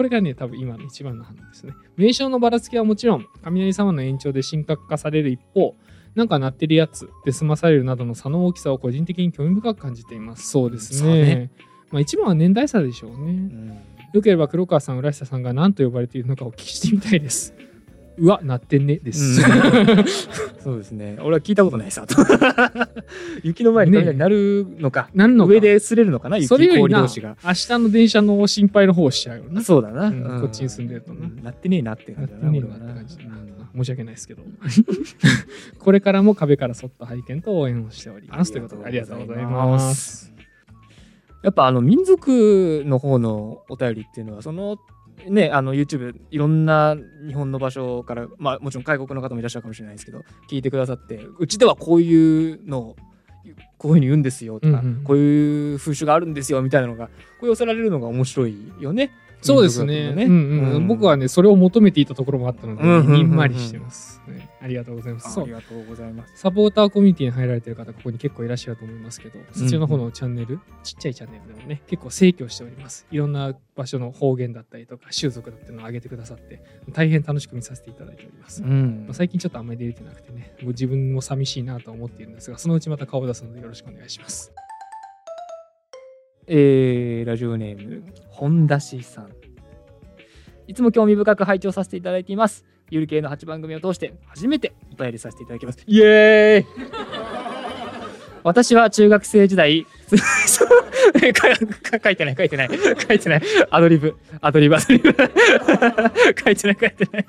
[0.00, 1.74] これがね、多分今の一番の反応ですね。
[1.98, 5.76] 名称のばらつきはもちろん、雷様の延長で神格化される一方、
[6.14, 10.48] なんか鳴ってるやつで済まされるなどの差の大きさを個人的に興味深く感じています。
[10.48, 11.22] そうですね。
[11.22, 11.50] ね
[11.90, 13.16] まあ一番は年代差でしょうね。
[13.18, 13.78] うん
[14.14, 17.54] よければ黒川さん、浦下さんが何と呼ばれているのかお聞きしてみたいです。
[18.20, 19.40] うわ、鳴ってんねです。
[20.62, 21.16] そうですね。
[21.20, 22.06] 俺は聞いたことないさ。
[22.06, 22.14] と
[23.42, 25.08] 雪の前に雷になるのか。
[25.14, 25.52] 何のか。
[25.52, 27.36] 上で擦れるのかな雪氷同士が。
[27.42, 29.62] 日の電車の心配の方をしちゃうよな。
[29.62, 33.30] そうだな、うんこっちに住んでるとななってねえなってな感じだなってねえなって感じだな。
[33.74, 34.42] 申し訳ないですけど。
[35.78, 38.52] これからも壁からそっと拝見と応援をしております。
[38.52, 40.30] ということで、ありがとうございます。
[41.42, 44.76] やっぱあの民族の方のお便りっていうのはその
[45.28, 52.96] ねあの YouTube いろんな日本の場所からまあもちろん外国の方もいらっしゃるかもしれないですけど聞いてくださってうちではこういうのを
[53.78, 59.10] こういうふうに言うんですよとか、うんうんこういう風習があるんですよみたいなのがこう寄せられるのが面白いよね。
[59.40, 60.12] そうですね。
[60.14, 65.40] 民族うんうんうん僕はね、それを求めていたところもあったので、うんうんうんうんにんまりしてます、ねありがとうございます。
[65.40, 65.50] あり。
[65.50, 66.36] がとうございます。
[66.36, 73.06] サポーターコミュニティに入られてる方、ここに結構いらっしゃると思いますけど、そちらの方のチャンネル、ちっちゃいチャンネルでもね、結構盛況しております。
[73.10, 78.62] いろんな場所の方言だったりとか、習俗だったりのを上げてくださって、大変楽しく見させていただいております。
[78.62, 84.52] うんまあ、最近ちょっとあんまり出れてなくてね、もう自分も寂しいなとは思っているんですが、そのうちまた顔を出すのでよろしくお願いします。
[86.52, 89.28] えーラジオネーム本田氏さん。
[90.66, 92.64] いつも興味深く拝聴させていただいています。
[92.90, 95.78] ゆる系の8番組を通して初めてお便りさせていただきます。
[95.86, 96.66] イエーイ。
[98.42, 99.86] 私は中学生時代
[102.02, 102.68] 書いてない書いてない。
[103.08, 103.42] 書いてない。
[103.70, 104.74] アドリブアドリブ。
[104.74, 105.14] アドリブ。
[106.44, 107.26] 書いてない書いてない。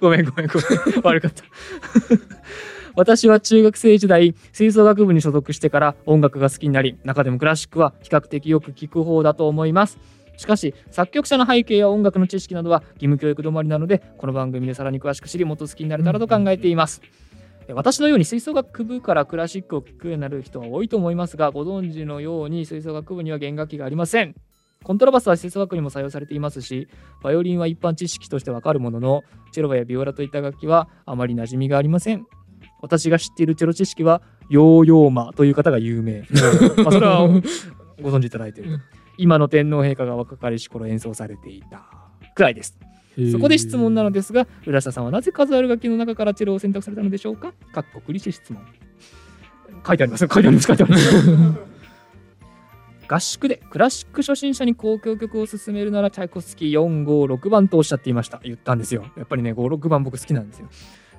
[0.00, 1.00] ごめんごめんごめん。
[1.02, 1.42] 悪かった
[2.96, 9.98] 私は中学生時代吹奏楽部に所属してから音楽が好きになり中でもクラシックは比較的よく聴く方だと思います。
[10.36, 17.02] しかし作曲者の背景や音楽の知識などは義務教育止まりなのでこの番組でさらに詳しく知りもっと好きになれたらと考えています、
[17.72, 24.34] 私のように吹奏楽部からクラシックを聴くようになる人は多いと思いますがご存知のように吹奏楽部には弦楽器がありません。
[24.82, 26.88] コントラバスは吹奏楽にも採用されていますし
[27.22, 32.26] バイオリンは一般知識としてわかるもののチェロバやビオラといった楽器はあまり馴染みがありません
[32.84, 34.20] 私が知っているチェロ知識は
[34.50, 36.20] ヨーヨーマという方が有名。
[36.76, 37.26] まあそれは
[38.02, 38.80] ご存知いただいている。
[39.16, 41.84] 今の天皇陛下が若かりし頃演奏されていた
[42.34, 42.78] くらいです。
[43.32, 47.52] そこで質問なのですが浦下さんはなぜ数ある楽器の中からチェロを選択されたのでしょうか？
[47.72, 48.60] かっこ栗し質問。
[49.86, 50.26] 書いてあります。
[50.26, 50.66] 書いてあります。
[50.66, 51.14] 書いてあります。
[53.06, 56.70] 合宿でクラシック初心者に交響曲を勧めるならチャイコフスキー
[57.04, 58.40] 456番とおっしゃっていました。
[58.42, 59.04] 言ったんですよ。
[59.16, 60.68] やっぱりね56番僕好きなんですよ。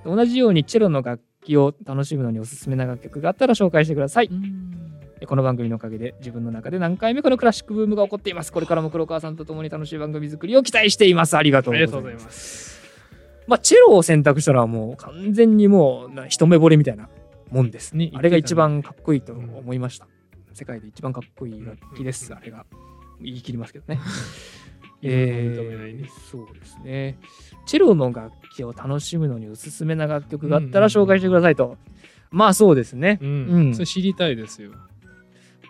[0.03, 4.29] 同じようにチェロの楽器を楽しむのにおすすめな楽曲があったら紹介してください
[5.25, 12.75] この番組のおかげで自分の中で何回目このクラシックブームが起こっていますこれからも黒川さんと共に楽しい番組作りを期待していますありがとうあございます
[13.47, 17.09] まあ、チェロを選択したらもう完全にもうな一目惚れみたいな
[17.51, 18.07] もんですね。
[18.07, 20.07] ねあれが一番かっこいいと思いました。
[20.53, 22.65] 世界で一番かっこいい楽器です、うんあれが。
[23.21, 23.99] 言い切りますけどね。
[25.05, 26.09] え認めないね。
[26.31, 27.17] そうですね。
[27.65, 31.77] チェロの楽器を楽しむのにおすすめな楽曲があったら紹介してくださいと。
[32.31, 33.19] まあそうですね。
[33.21, 33.73] うん、うん。
[33.73, 34.71] それ知りたいですよ。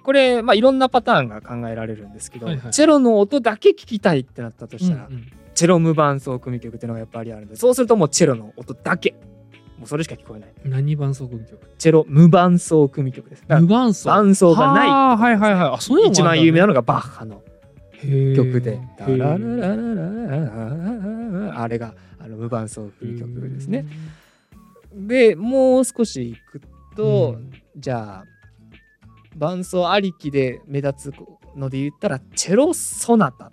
[0.03, 2.71] これ、まあ、いろんなパターンが考えられるんですけど、はいはい。
[2.71, 5.31] チェロの音だけ聞きたいってなったとしたら、うんうん。
[5.55, 9.15] チェロ無伴奏組曲っていうのがやっぱりあるんでそうするともうチェロの音だけ。
[9.79, 10.53] もうそれしか聞こえない。
[10.63, 11.59] 何伴奏組曲？
[11.77, 13.43] チェロ無伴奏組曲です。
[13.47, 14.09] 無伴奏？
[14.09, 14.89] 伴奏がない。
[14.89, 15.61] あーはいはいはい。
[15.73, 16.13] あそういうのね。
[16.13, 17.41] 一番有名なのがバッハの
[18.35, 23.85] 曲で「へーダララララララあれがあの無伴奏組曲ですね。
[24.93, 26.61] でもう少しいく
[26.95, 28.25] と、うんじゃあ
[29.35, 31.13] 伴奏ありきで目立つ
[31.57, 33.51] ので言ったらチェロソナタ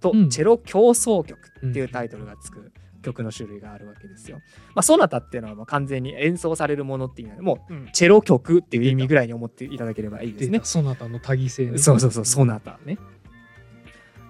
[0.00, 2.72] とうんチェロ協奏曲っていうタイトルがつく
[3.02, 4.38] 曲の種類があるわけですよ。
[4.74, 10.64] まあ、ソナタっていうのはもう完全に演奏されるものっていうのでもううんチェロ曲っていう意味ぐらいに思っていただければいいですね出た。
[10.64, 12.96] そなたの多義性ねそうそうそう、ソナタね。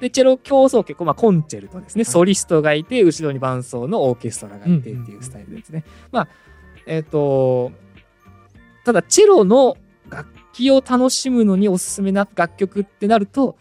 [0.01, 2.05] で、チェロ協奏曲、まあ、コンチェルトですね。
[2.05, 5.85] ソリストがいて、後ろに伴奏のオーケストラがいてっていうスタイルですね。
[6.13, 6.29] まあ、
[6.87, 7.73] えっ、と、
[8.85, 9.77] ただ、チェロの
[10.09, 13.57] 楽器を楽しむのにおすすめな楽曲ってなると、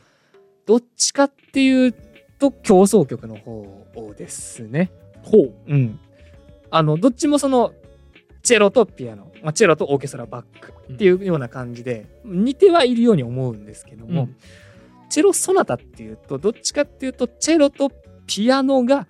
[0.65, 1.95] どっちかっていう
[2.37, 4.91] と、協奏曲の方ですね。
[5.23, 5.99] ほううん。
[6.69, 7.73] あの、どっちもその、
[8.43, 14.35] チェロとピアノ、まあ、チェロとオーケストラバックっていうような感じで、似てはいるように思うんですけども、うん
[15.09, 17.91] チェロソナタっていうと、どっちかっていうと、チェロと
[18.25, 19.07] ピアノが、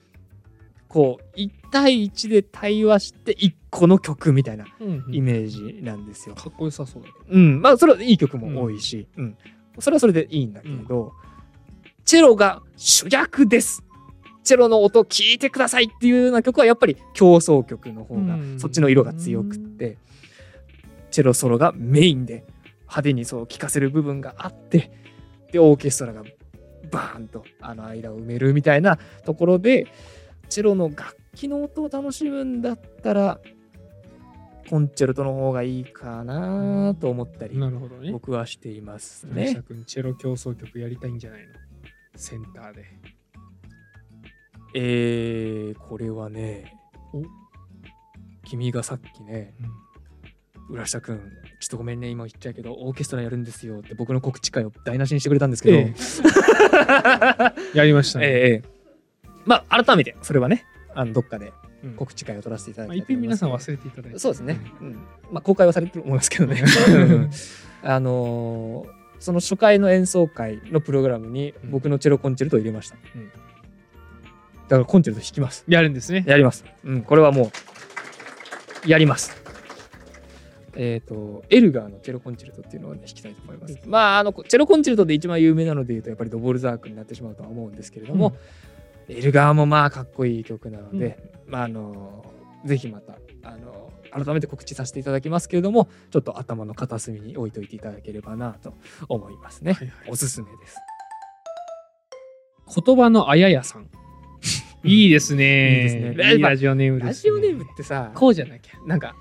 [0.88, 5.16] こう、1対1で対話して1個の曲みたいなうんうん。
[5.16, 6.36] イメージなんですよ。
[6.36, 7.36] かっこよさそうだけど。
[7.36, 9.38] うん、まあ、それはいい曲も多いし、うん、
[9.80, 11.14] それはそれでいいんだけれど、
[12.06, 13.84] チェロが主役です。
[14.44, 18.60] チェロの音聞いてくださいっていうような曲はやっぱり競争曲の方がうん。
[18.60, 19.98] そっちの色が強くって、
[21.12, 22.46] チェロソロがメインで
[22.82, 24.92] 派手にそう聴かせる部分があって、
[25.52, 26.24] で、オーケストラが
[26.92, 29.88] バーンとあの間を埋めるみたいなところで、
[30.50, 33.40] チェロの楽器の音を楽しむんだったら、
[34.70, 38.12] コンチェルトの方がいいかなと思ったり、なるほどね。
[38.12, 39.54] 僕はしていますね。
[39.54, 39.64] ね。
[39.66, 41.54] 君チェロ競争曲やりたいんじゃないの？
[42.16, 42.84] センターで。
[44.74, 46.78] えー、これはね
[47.14, 47.24] お、
[48.44, 49.56] 君がさっきね、
[50.70, 51.18] 浦下くん、
[51.60, 55.94] ちょっとごめんね、今言っちゃうけど、オーケストラやるんですよって僕の告知会を台無しにしてくれたんですけど、え
[57.74, 58.64] やりましたね、ええええ
[59.46, 61.54] まあ、改めて、それはね、あのどっかで
[61.84, 64.60] うん告知会を取らせていただいと思います一遍皆さん忘れていただいてそうですね。
[64.82, 64.94] うん
[65.32, 66.64] まあ、公開はされてると思いますけどね。
[66.90, 67.30] うん
[67.84, 72.98] あのーその初回の演奏会のプログラムにうん僕のチェロコンチェルトを入れました。
[73.16, 73.32] うん
[74.68, 75.64] だからコンチェルト弾きます。
[75.68, 76.66] やるんですねやります。
[76.84, 77.52] うん、これはも
[78.86, 79.42] う、やります。
[80.80, 83.80] えっ、と、エルガーのチェロコンチェルトっていうのを、ね、弾きたいと思います。
[83.86, 88.36] まあ、あの、チェロコンチェルトで一番有名なので言うと、やっぱりドボルザークになってしまうとは思うんですけれども、
[89.10, 92.26] エルガーもまあ、かっこいい曲なので、まあ、あの、
[92.64, 98.74] ぜひまた、あの、改めて告知させていただきますけれども、ちょっと頭の片隅に置いといていただければなと
[99.08, 99.74] 思いますね。
[99.74, 100.10] はいはい。
[100.10, 100.78] おすすめです。
[102.84, 103.90] 言葉のあややさん。
[104.84, 105.78] いいですね。
[105.78, 106.34] いいですね。
[106.34, 108.80] いいラジオネームです、ラジオネームってさ、こうじゃなきゃ。
[108.86, 109.16] なんか、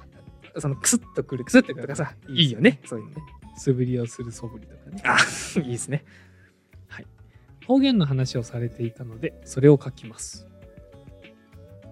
[0.59, 2.81] そのクスッとくる、クスッとくるとかさ、いいよね。
[2.85, 3.16] そういうのね。
[3.57, 5.03] 素振りをする素振りとかね。
[5.05, 5.19] あ、
[5.61, 6.05] いいですね。
[7.66, 10.47] 方言の話をされていたのでそれを書きます。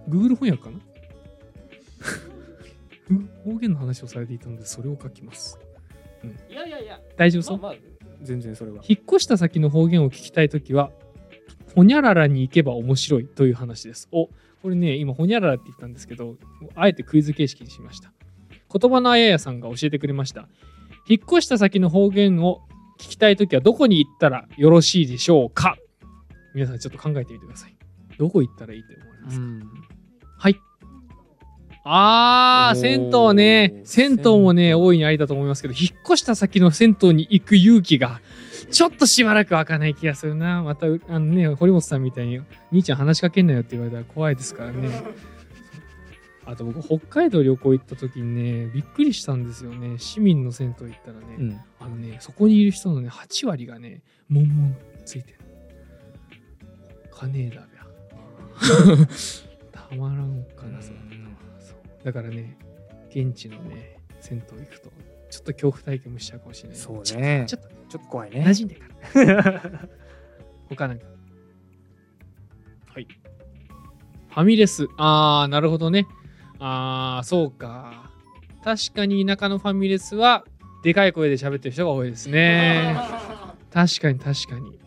[0.09, 0.79] Google 翻訳かな？
[3.45, 5.59] 方言の話をされていたのでそれを書きます。
[6.49, 8.83] いやいやいや、大丈夫そう、まあ、まあ、全然それは。
[8.89, 10.91] 引っ越した先の方言を聞きたいときは
[11.75, 14.09] ほにゃららに行けば面白いという話です。
[14.13, 14.29] お
[14.63, 16.37] これね今ほにゃららって言ったんですけど
[16.75, 18.15] あえてクイズ形式にしました
[18.77, 20.49] 言葉のあややさんが教えてくれました。
[21.09, 22.63] 引っ越した先の方言を
[22.99, 25.77] 聞きたいときはどこに行ったらよろしいでしょうか？
[26.55, 27.77] 皆さんちょっと考えてみてください。
[28.19, 29.63] どこ行ったらいいと思いますか、ん。
[30.39, 30.57] はい。
[31.85, 33.83] あー銭湯ね。
[33.85, 38.23] 銭湯もね大いにありだと思いますけど引っ越した先の銭湯に行く勇気が
[38.71, 40.63] ちょっとしばらく湧かない気がするな。
[40.63, 42.41] またあのね堀本さんみたいに
[42.73, 44.89] 兄ちゃん話しかけんなよって言われたら怖いですからね
[46.47, 48.35] あと僕北海道旅行行った時に
[48.67, 49.99] ねびっくりしたんですよね。
[49.99, 51.61] 市民の銭湯行ったらね、うん。
[51.81, 55.39] あのねそこにいる人のね8割がねモンモンついてる
[57.11, 57.67] 金だ。
[57.67, 59.07] べ ゃ
[59.73, 60.99] たまらんかなそれ
[61.59, 62.57] そうだからね
[63.11, 64.93] 現地のね銭湯行くと
[65.31, 66.79] ちょっと恐怖体験もしちゃうかもしれない。
[66.79, 67.45] そうね。
[67.49, 68.55] ちょっとちょっと怖い馴ね。
[68.55, 69.89] 染んでから。
[70.69, 71.07] 他なんか？
[72.87, 73.09] はい。
[74.29, 74.87] ファミレス。
[74.97, 76.07] あーなるほどね
[76.59, 78.11] あーそうか。
[78.63, 80.45] 確かに田舎のファミレスは
[80.83, 82.97] でかい声で喋ってる人が多いですね。
[83.73, 84.79] 確かに確かに。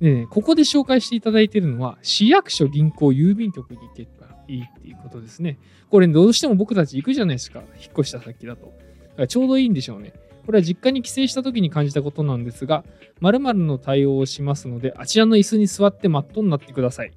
[0.00, 5.58] ねここで紹介していただいているのは市役所銀行郵便局に行けばいいっていうことですね。
[5.90, 7.60] これどうしても僕たち行くじゃないですか。
[7.80, 8.66] 引っ越した先だと。
[8.66, 8.74] だか
[9.18, 10.12] らちょうどいいんでしょうね。
[10.44, 12.84] これは実家に帰省した時に感じたことなんですが、
[13.20, 17.12] 〇〇の対応をしますので、あちらの椅子に座ってマットになってください。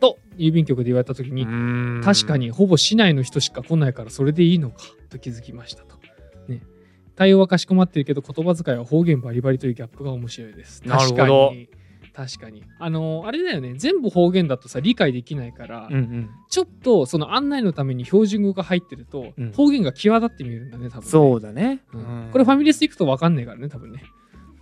[0.00, 1.46] と、郵便局で言われた時に、
[2.02, 4.76] 確かにほぼ市内の人しか来ないからそれでいいのか
[5.10, 5.96] と気づきましたと。
[6.48, 6.62] ね、
[7.14, 10.82] 対応はかしこまってるけど言葉遣いは方言バリバリというギャップが面白いです。
[10.82, 11.68] 確かに。
[12.16, 12.64] 確かに。
[12.78, 13.74] あの、あれだよね。
[13.76, 24.04] 全部方言だとさ、理解できないから、うんうんちょっとその案内のために標準語が入ってると、うん方言が際立って見えるんだね、多分ね、そうだね、うんこれファミレス行くと分かんないからね、多分ね。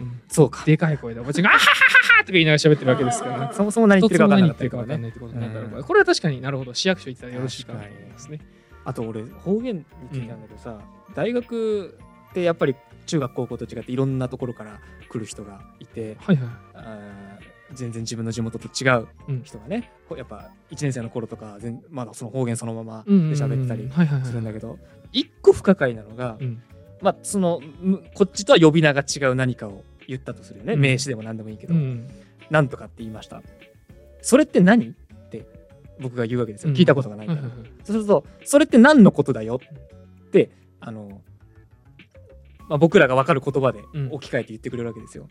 [0.00, 0.20] うん。
[0.28, 0.64] そうか。
[0.64, 3.38] でかい声でおばちゃんが、あははははとか言いながら喋ってるわけですから。
[3.48, 3.50] ね。
[3.52, 4.68] そもそも何言ってるか分かんないって
[5.20, 8.40] ことになるだろううんこれは確かになるほど市役所行ったらよろしいかないますね。
[8.84, 10.78] あと俺方言についてなんだけどさ、
[11.14, 11.96] 大学
[12.30, 12.74] ってやっぱり
[13.06, 16.46] 中学高校と違っていろんなところから来る人がいてはいはい。
[17.72, 19.42] 全然自分の地元と違ううん。
[19.42, 24.78] 人がね、こうやっぱ1年生の頃とか全まだその方言そのままでうんうんうん喋ってたりするんだけど、
[25.12, 26.62] 一個不可解なのが、うん
[27.04, 30.80] まあそのむこっちとは呼び名が違う何かを言ったとするよね、うん。
[30.80, 32.08] 名詞でも何でもいいけど、うん。
[32.50, 33.42] なんとかって言いました。
[34.22, 34.88] それって何？
[34.88, 34.92] っ
[35.30, 35.46] て
[36.00, 39.60] 僕が言うわけですよ、聞いたことがないから、はいはいはいそうするとそれって何のことだよ
[40.26, 41.20] ってあの、
[42.68, 44.08] まあ、僕らが分かる言葉でうん。
[44.10, 45.28] 置き換えて言ってくれるわけですよ。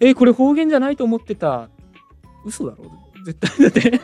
[0.00, 1.70] えーこれ方言じゃないと思ってた。
[2.44, 2.90] 嘘だろ？
[3.24, 3.58] 絶対。
[3.60, 4.00] だって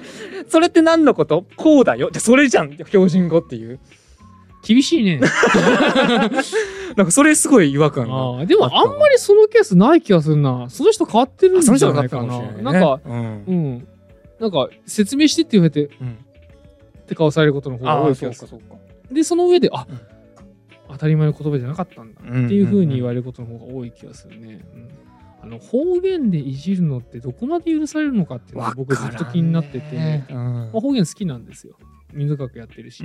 [0.48, 1.46] それって何のこと？
[1.56, 2.10] こうだよ。
[2.10, 2.72] じゃあそれじゃん。
[2.72, 3.78] 標準語っていう
[4.64, 5.20] 厳しいね。
[6.96, 10.66] なんかそれすごい違和感がああでもあんまりそのケースない気がするな。
[10.70, 12.22] その人変わってるんあそのじゃないかな。
[12.24, 13.88] もしれない、ね、なんか、うんうん。
[14.40, 16.18] なんか説明してって言われて、うん
[17.04, 18.48] って顔されることの方が多い気がする。
[18.48, 18.76] そうか
[19.12, 20.00] で、その上で、あ、うん
[20.86, 24.64] 当たり前の言葉じゃなかったんだっていうふうに言われることの方が多い気がするね。
[24.74, 24.88] うん
[25.42, 31.76] あの方言でいじるのってどこまで許されるのかっていうのが僕ずっと気になってて、うんまあ、方言好きなんですよ。
[32.14, 33.04] 民族学やってるし。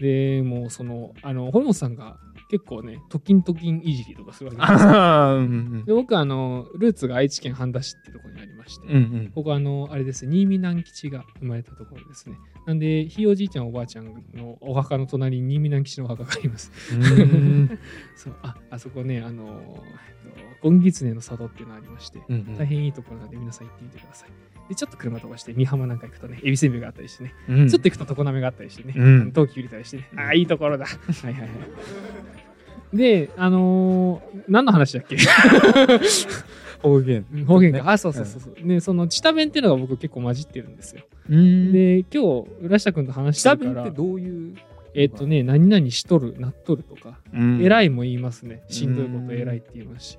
[0.00, 2.18] でもうその、あの、堀本さんが
[2.50, 12.36] 結構ね、トキントキンいじりとかするわけあですで僕はあの、ルーツが愛知県半田市ってところにありまして、うんうんここはあの、あれですね、新見南吉が生まれたところですね。
[12.66, 16.72] なんで、ひいおじいちゃんおばあちゃんのお墓の隣に新見南吉のお墓があります。
[16.92, 17.78] うん
[18.16, 19.84] そう、あ、あそこね、あの、
[20.24, 24.30] えっと、ゴンギツネの里っていうのがありまして、うんうん大変いいところなので皆さん行ってみてください。
[24.70, 27.68] で、ちょっと車飛ばして、美浜なんか行くとね、エビせんべいがあったりしてね、うん。
[27.68, 29.32] ちょっと行くと常滑があったりしてね、うん。
[29.32, 30.86] 陶器売れたりしてね、ああ、いいところだ。
[30.86, 30.90] は
[31.30, 32.96] いはいはい。
[32.96, 35.16] で、あのー何の話だっけ？
[36.82, 37.24] 方言。
[37.46, 37.90] 方言か。
[37.90, 38.66] あ、そうそうそうそう。
[38.68, 41.02] で、その、チタ弁っていうのが僕結構混じってるんですよ。
[41.28, 41.72] うん。
[41.72, 43.82] で、今日、浦下君と話して下るから。
[43.84, 44.54] 弁って、どういう
[44.94, 47.18] えっとね、何々しとる、なっとるとか、
[47.60, 48.62] 偉いいも言いますね。
[48.68, 50.18] しんどいこと偉いって言いますし。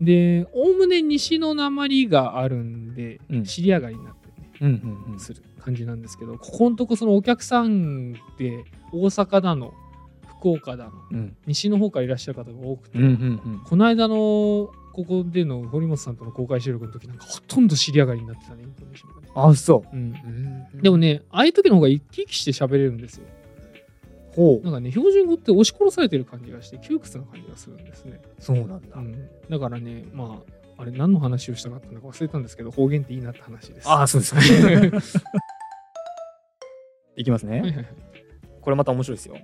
[0.00, 3.44] で、おおむね西の鉛があるんでう、ん。
[3.44, 4.68] 尻上がりになってね、うん
[5.06, 5.20] うんうん。
[5.20, 9.74] する感じなんですけど、ここのとこそのお客さんで大阪だの、
[10.38, 11.36] 福岡だの、うん。
[11.46, 19.28] 西の方からいらっしゃる方が多くて、うんうんこの間のここでの堀本さんとの公開収録の時なんかほとんど尻上がりになってたね、イントネーションがね。
[19.32, 19.96] あそう。
[19.96, 20.12] ん、
[20.76, 23.26] うでもね、ああいう時の方が生き生きして喋れるんですよ。
[24.34, 28.20] ほなんかね、標準語って押し殺されてる感じがして、窮屈な感じがするんですね。
[28.38, 28.78] そうなんだ。
[28.96, 30.42] うん、だからね、ま
[30.78, 33.90] あ、あれ、何の話をしたかったのか忘れたんですけど、方言っていいなって話です。
[33.90, 34.40] あそうですか。
[34.40, 34.46] は
[37.16, 37.60] いいきますね。
[37.60, 37.86] はいはい。
[38.60, 39.36] これまた面白いですよ。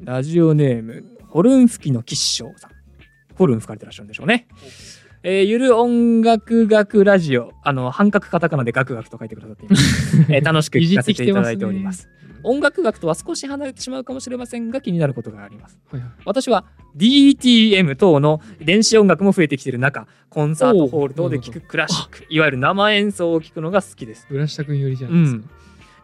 [0.00, 2.70] ラジオネームホルン吹きの吉祥さん。
[3.36, 4.46] ホルン吹かれてらっしゃるんでしょうね。
[5.22, 7.52] えーゆる音楽学ラジオ。
[7.62, 12.10] あの半角カタカナでガクガクと書いてくださっています、 えー楽しく聞かせていただいております
[12.44, 15.78] 音楽学とは少し離れてしまうかもしれませんが気になることがあります。
[15.90, 16.10] はいはい。
[16.24, 16.64] 私は
[16.96, 24.26] DTM 等の電子音楽も増えてきている中コンサートホール等で聴くクラシックいわゆる生演奏を聴くのが好きです。
[24.30, 25.44] 浦下君よりじゃないですか。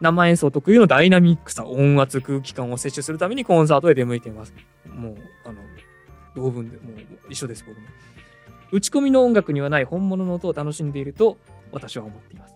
[0.01, 4.53] 生演奏特有のダイナミックさ音圧空気感を摂取するためにコンサートへ出向いています。
[4.85, 5.59] もうあの
[6.35, 6.95] 同文でもう
[7.29, 7.87] 一緒です僕も。
[8.71, 11.37] 打ち込みの音楽にはない本物の音を楽しんでいると
[11.71, 12.55] 私は思っています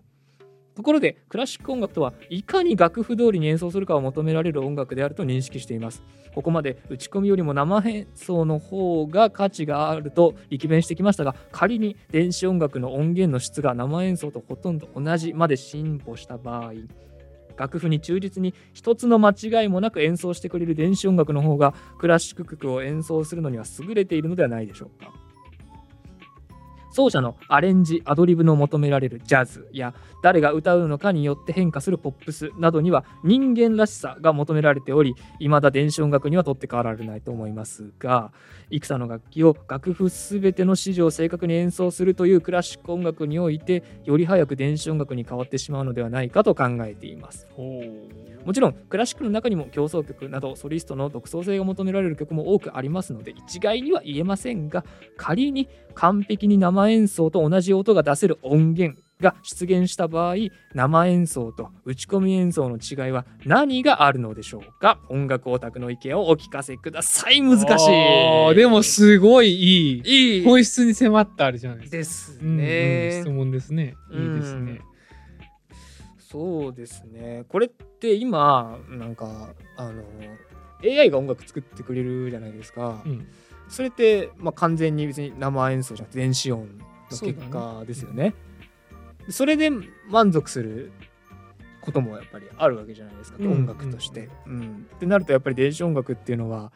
[0.75, 6.03] ところでクラシック音楽とはいかに楽譜通りに演奏するかを求められる音楽であると認識しています。
[6.35, 16.73] ここまで打ち込みよりも生演奏の方が価値があると力弁してきましたが仮に電子音楽の音源の質が生演奏とほとんど同じまで進歩した場合
[17.55, 25.13] 楽譜に忠実に一つの間違いもなく演奏してくれる電子音楽の方がクラシック曲を演奏するのには優れているのではないでしょうか。
[26.95, 29.93] 奏者のアレンジアドリブの求められるジャズや
[30.23, 38.31] 誰が歌うのかによって変化するポップスなどには人間らしさが求められており未だ電子音楽には取って代わられないと思いますが
[38.69, 47.45] 幾多の楽器を楽譜すべての指示を正確に演奏するというクラシック音楽においてより早く電子音楽に変わってしまうのではないかと考えています。
[48.45, 54.85] もちろんクラシックの中にも競争曲などソリストの独創性が求められる曲も多くありますので一概には言えませんが
[55.17, 60.35] 仮に完璧に生演奏と同じ音が出せる音源が出現した場合
[60.73, 64.99] 生演奏と打ち込み演奏の違いは何があるのでしょうか？
[65.09, 67.41] 音楽オタクの意見をお聞かせください。
[67.41, 67.63] 難し
[68.51, 68.55] い。
[68.55, 70.37] でもすごいいい。
[70.37, 70.43] いい。
[70.43, 71.97] 本質に迫ったあれじゃないですか。
[71.97, 73.95] ですうんうんね、質問ですね。
[74.11, 74.81] いいですね。
[76.19, 77.45] そうですね。
[77.47, 80.03] これって今なんかあの
[80.83, 83.25] AI が音楽作ってくれるじゃないですか、うん
[83.69, 86.77] それって、まあ、完全に別に生演奏じゃなくて電子音
[87.11, 88.33] の結果ですよね。
[89.29, 89.71] それで
[90.09, 90.91] 満足する
[91.81, 93.51] こともやっぱりあるわけじゃないですか、うん。
[93.51, 94.87] 音楽として、うん。
[94.95, 96.71] ってなるとやっぱり電子音楽っていうのは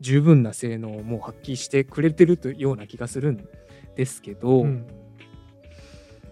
[0.00, 3.46] 十分な性能をもう発揮してくれてるというような気がするん
[3.96, 4.86] ですけど、うん。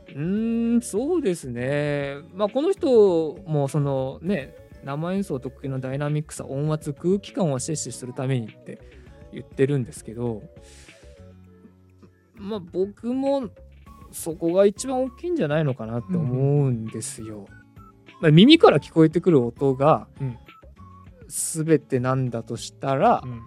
[0.08, 2.16] うーんそうですね。
[2.34, 4.54] まあこの人もそのね
[4.84, 8.78] 生演奏特有のダイナミックさ音圧空気感を摂取するためにって
[9.32, 10.42] 言ってるんですけど
[12.34, 13.48] まあ僕も
[14.10, 17.46] そこが一番大きいんじゃないのかなって思うんですよ。
[18.20, 20.36] まあ、耳から聞こえてくる音がうん。
[21.28, 23.40] 全てなんだとしたら、うん。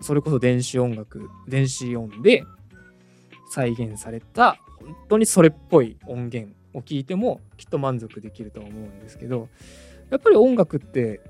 [0.00, 2.44] それこそ電子音楽電子音で
[3.50, 9.48] 再現された本当にそれっぽい音源を聞いてもきっと満足できるとは思うんですけど
[10.10, 11.20] やっぱり音楽って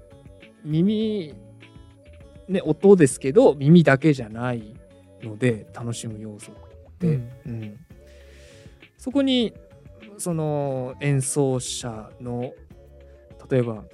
[0.64, 1.34] 耳
[2.48, 4.74] ね音ですけど耳だけじゃない
[5.22, 6.54] ので楽しむ要素っ
[6.98, 7.30] て、うん。
[7.46, 7.76] うん。
[8.98, 9.52] そこに
[10.18, 12.52] その演奏者の
[13.50, 13.84] 例えば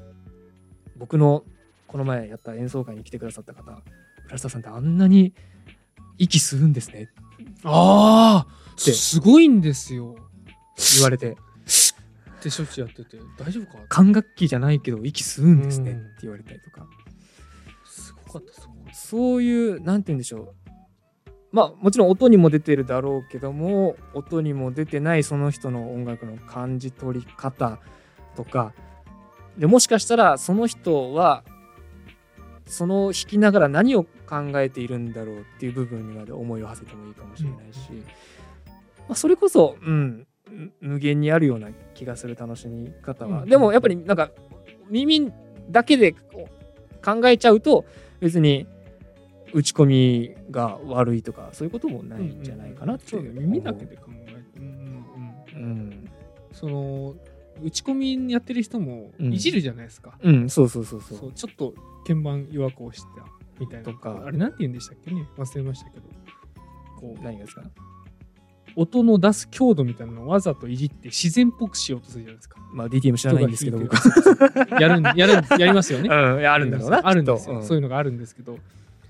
[0.97, 1.45] 僕の
[1.87, 3.83] この前やった演奏会に来てくださった方
[4.27, 5.35] 倉下さんってあんなに
[6.19, 7.11] 息吸うんですね。
[7.65, 8.93] ああって。
[8.93, 10.17] すごいんですよ。
[10.95, 11.33] 言われて。
[11.33, 11.35] っ
[12.43, 13.79] てしょっちゅうやってて大丈夫か？
[13.89, 15.91] 管楽器じゃないけど息吸うんですね。
[15.93, 15.99] うん。
[15.99, 16.87] って言われたりとか。
[16.87, 17.02] すごかったすごかっ
[18.93, 20.55] そういうなんて言うんでしょう。
[21.51, 27.79] まあもちろん音にも出てるだろうけども音にも出てないその人の音楽の感じ取り方
[28.37, 28.73] とか。
[29.59, 31.45] でもしかしたらその人は
[32.67, 37.91] その弾きながら何を考えているんだろうっていう部分にまで思いを馳せてもいいかもしれないし、
[39.01, 43.49] まあ、それこそ、うん、む無限にあるような気がする楽しみ方は、うん。
[43.49, 44.31] でもやっぱりなんか
[44.89, 45.31] 耳
[45.69, 46.13] だけで
[47.05, 47.85] 考えちゃうと
[48.23, 48.67] 別に
[49.53, 53.35] 打ち込みが悪いとかそういうこともなたいんじゃないかなっていう。
[53.35, 54.63] だ耳だけで考えて
[56.53, 57.15] その
[57.63, 61.19] 打ち込みやってる人もうんいじるじゃないですか、うん、そうそうそうそう。
[61.19, 61.75] そうちょっと
[62.07, 63.09] 鍵盤弱く押した
[63.59, 63.85] みたいな。
[63.85, 64.23] とか。
[64.25, 65.27] あれなんて言うんでしたっけね？
[65.37, 66.05] 忘れましたけど。
[66.99, 67.63] こう何がですか？
[68.77, 72.59] 音の出す強度みたいなのをわざといじって自然っぽくしようとするじゃないですか。
[72.73, 73.79] まあ DTM 知らないんですけど。
[73.79, 76.09] 人僕 やるんやるんやりますよね。
[76.13, 78.55] うんあるんだろうなあるんですよ、きっとそういうのがあるんですけど。
[78.55, 78.57] っ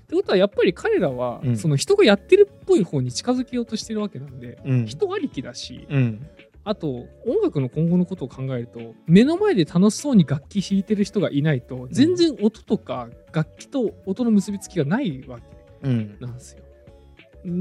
[0.07, 1.57] てことはやっぱり彼らは、うん。
[1.57, 4.85] その人がやってるっぽい方に近づけようとしてるわけなんで、うん。
[4.85, 6.27] 人ありきだし、うん。
[6.65, 16.15] あと音楽の今後のことを考えると目の前で楽しそうに楽器弾いてる人がいないと全然音とか楽器と音の結びつきがないわけうん。
[16.19, 16.63] なんですよ。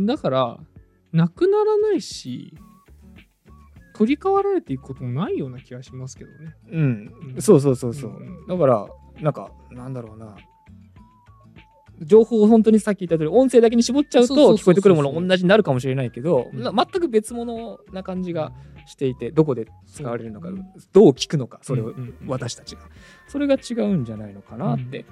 [0.06, 0.60] だから
[1.12, 2.54] なくならないし
[3.94, 6.54] 取り替わられていくこともないような気がしますけどね。
[6.70, 7.12] うん。
[7.34, 7.42] う、ん。
[7.42, 8.46] そうそうそうそう、うん。
[8.46, 8.86] だから
[9.20, 10.36] なんかなんだろうな。
[12.00, 16.62] 情報を本当にさっき言った通り音声だけに絞っちゃうと聞こえてくるもの同じになるかもしれないけど、うん。
[16.62, 18.52] な全く別物な感じが
[18.86, 20.48] していてどこで使われるのか
[20.92, 21.94] どう聞くのかそれを
[22.26, 22.82] 私たちが。
[23.28, 25.04] それが違うんじゃないのかなって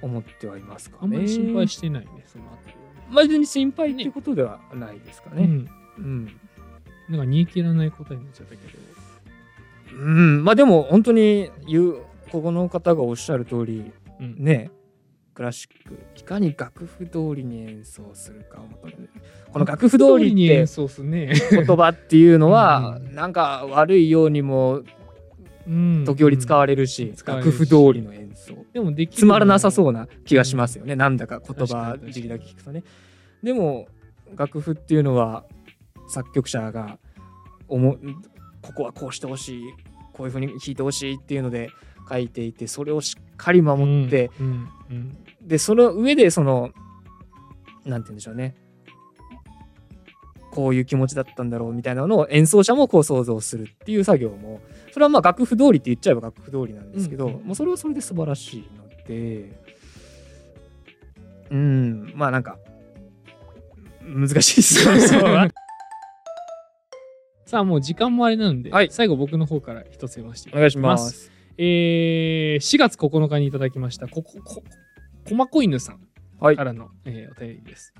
[0.00, 1.00] 思ってはいますかね。
[1.02, 2.76] あんまり心配してないねそのあたり
[3.12, 5.44] まあ別に心配っていうことではないですかね。
[5.44, 5.70] うん。
[5.98, 6.40] うん。
[7.08, 10.02] なんか煮え切らない答えになっちゃったけど。
[10.02, 14.36] うん、まあでも本当に言うここの方がおっしゃる通りうん。
[14.38, 14.70] ね
[15.34, 18.58] クラシックいかに楽譜通りに演奏するか
[19.50, 23.14] この楽譜通りってに演奏すね、言葉っていうのは うん。
[23.14, 24.86] なんか悪いようにもうん
[26.04, 28.54] 時折使われるし、楽譜通りの演奏。
[28.72, 32.82] でもできるつまらなさそうなな気がしますよね、なんだか言葉尻だけ聞くとね。
[33.42, 33.86] でも
[34.36, 35.44] 楽譜っていうのは
[36.08, 36.98] 作曲者が
[37.68, 37.98] 思う
[38.60, 39.62] ここはこうしてほしい
[40.12, 41.70] こういうふうに弾いてほしいっていうので
[42.08, 45.16] 書いていてそれをしっかり守って、うんうん。
[45.40, 46.70] でその上でその
[47.84, 48.54] なんて言うんでしょうね。
[50.52, 54.60] こういう気持ちだったんだろうみたいなのを演奏者もこう想像するっていう作業も
[54.92, 59.58] それはまあ楽譜通りって言っちゃえば楽譜通りなんですけど、うんうんもうそれはそれで素晴らしいので
[61.50, 62.58] うんまあなんか
[64.04, 64.92] 難しいですよ
[65.42, 65.50] ね。
[67.46, 68.88] さあもう時間もあれなので、はい。
[68.90, 71.30] 最後僕の方から一つ読ませていただお願いします。
[71.58, 74.62] えー4月9日にいただきましたこここ
[75.28, 76.00] こまこ犬さん
[76.40, 76.56] はい。
[76.56, 77.92] からの、えーお便りです。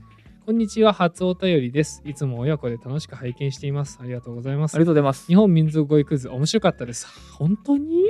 [0.45, 2.03] こんにちは初お便りです。
[2.05, 4.01] いつも親子で楽しく拝見しています。
[4.03, 4.87] ありがとうございますありが。
[4.87, 5.27] とうございます。
[5.29, 7.07] 日本民族語彙クイズ面白かったです。
[7.33, 8.07] 本当に？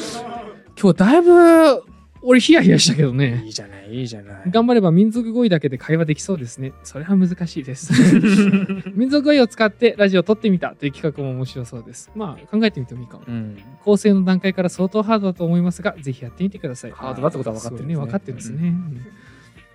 [0.80, 1.84] 今日だいぶ
[2.22, 3.42] 俺ヒヤヒヤしたけどね。
[3.44, 4.50] いいじゃない、いいじゃない。
[4.50, 6.72] 頑張れば民族語彙だけで会話できそうですね。
[6.84, 7.92] それは難しいです。
[8.94, 12.10] 民族語彙を使ってラジオを撮ってみたという企画も面白そうです。
[12.16, 13.24] まあ考えてみてもいいかも。
[13.28, 13.58] うん。
[13.84, 16.92] 構成の段階から相当ハードだと思いますが、ぜひやってみてください。
[16.92, 18.68] ハードだってことは分かってるねそう分かってるんですね。
[18.68, 19.02] うん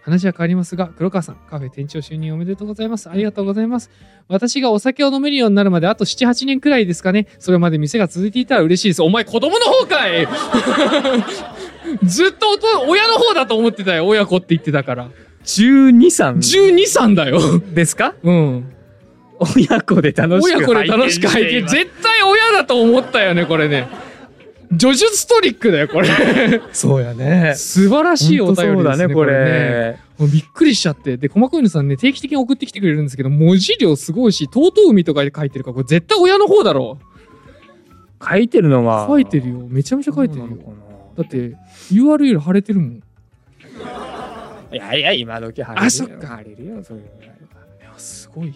[0.07, 3.09] 話は変わりますが、黒川さん、カフェ店長就任おめでとうございます。
[3.09, 3.89] ありがとうございます。
[4.29, 7.27] 私がお酒を飲めるようになるまであと7、8年くらいですかね。
[7.39, 9.01] それまで店が続いていたら嬉しいです。
[9.03, 10.25] お前、子供の方かい
[12.03, 12.47] ずっと
[12.87, 14.07] 親の方だと思ってたよ。
[14.07, 15.09] 親子って言ってたから。
[15.43, 17.39] 12、3 12、3だよ。
[17.73, 18.13] ですか？
[18.23, 18.71] うん。
[19.39, 23.87] 親子で楽しく親子で楽しく拝て絶対親だと思ったよね、これね。
[24.71, 26.09] 叙述トリックだよ、これ。
[26.73, 27.53] そうやね。
[27.55, 28.75] 素晴らしいお便りですね。
[28.75, 29.99] そうだね、こねれ。
[30.17, 31.17] もうびっくりしちゃって。
[31.17, 36.97] で、細かいのさんね、定期的に送ってきてくれるんですけど、文字量すごいし、とうとう海とかで書いてるから、これ絶対親の方だろ。
[38.21, 39.05] 書いてるのは。
[39.07, 39.67] 書いてるよ。
[39.69, 40.47] めちゃめちゃ書いてるよ。
[41.15, 41.55] だって、
[41.91, 43.03] URL 貼れてるもん。
[44.71, 45.87] いやいや、今時晴れるよ。
[45.87, 47.31] あそっか晴れるよ、そういうのがあれ
[47.81, 48.53] ばや、すごいね。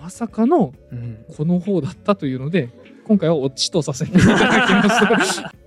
[0.00, 1.24] まさかの、うん。
[1.36, 2.68] この方だったというので、
[3.10, 5.59] 今回はオチとさせていただきます。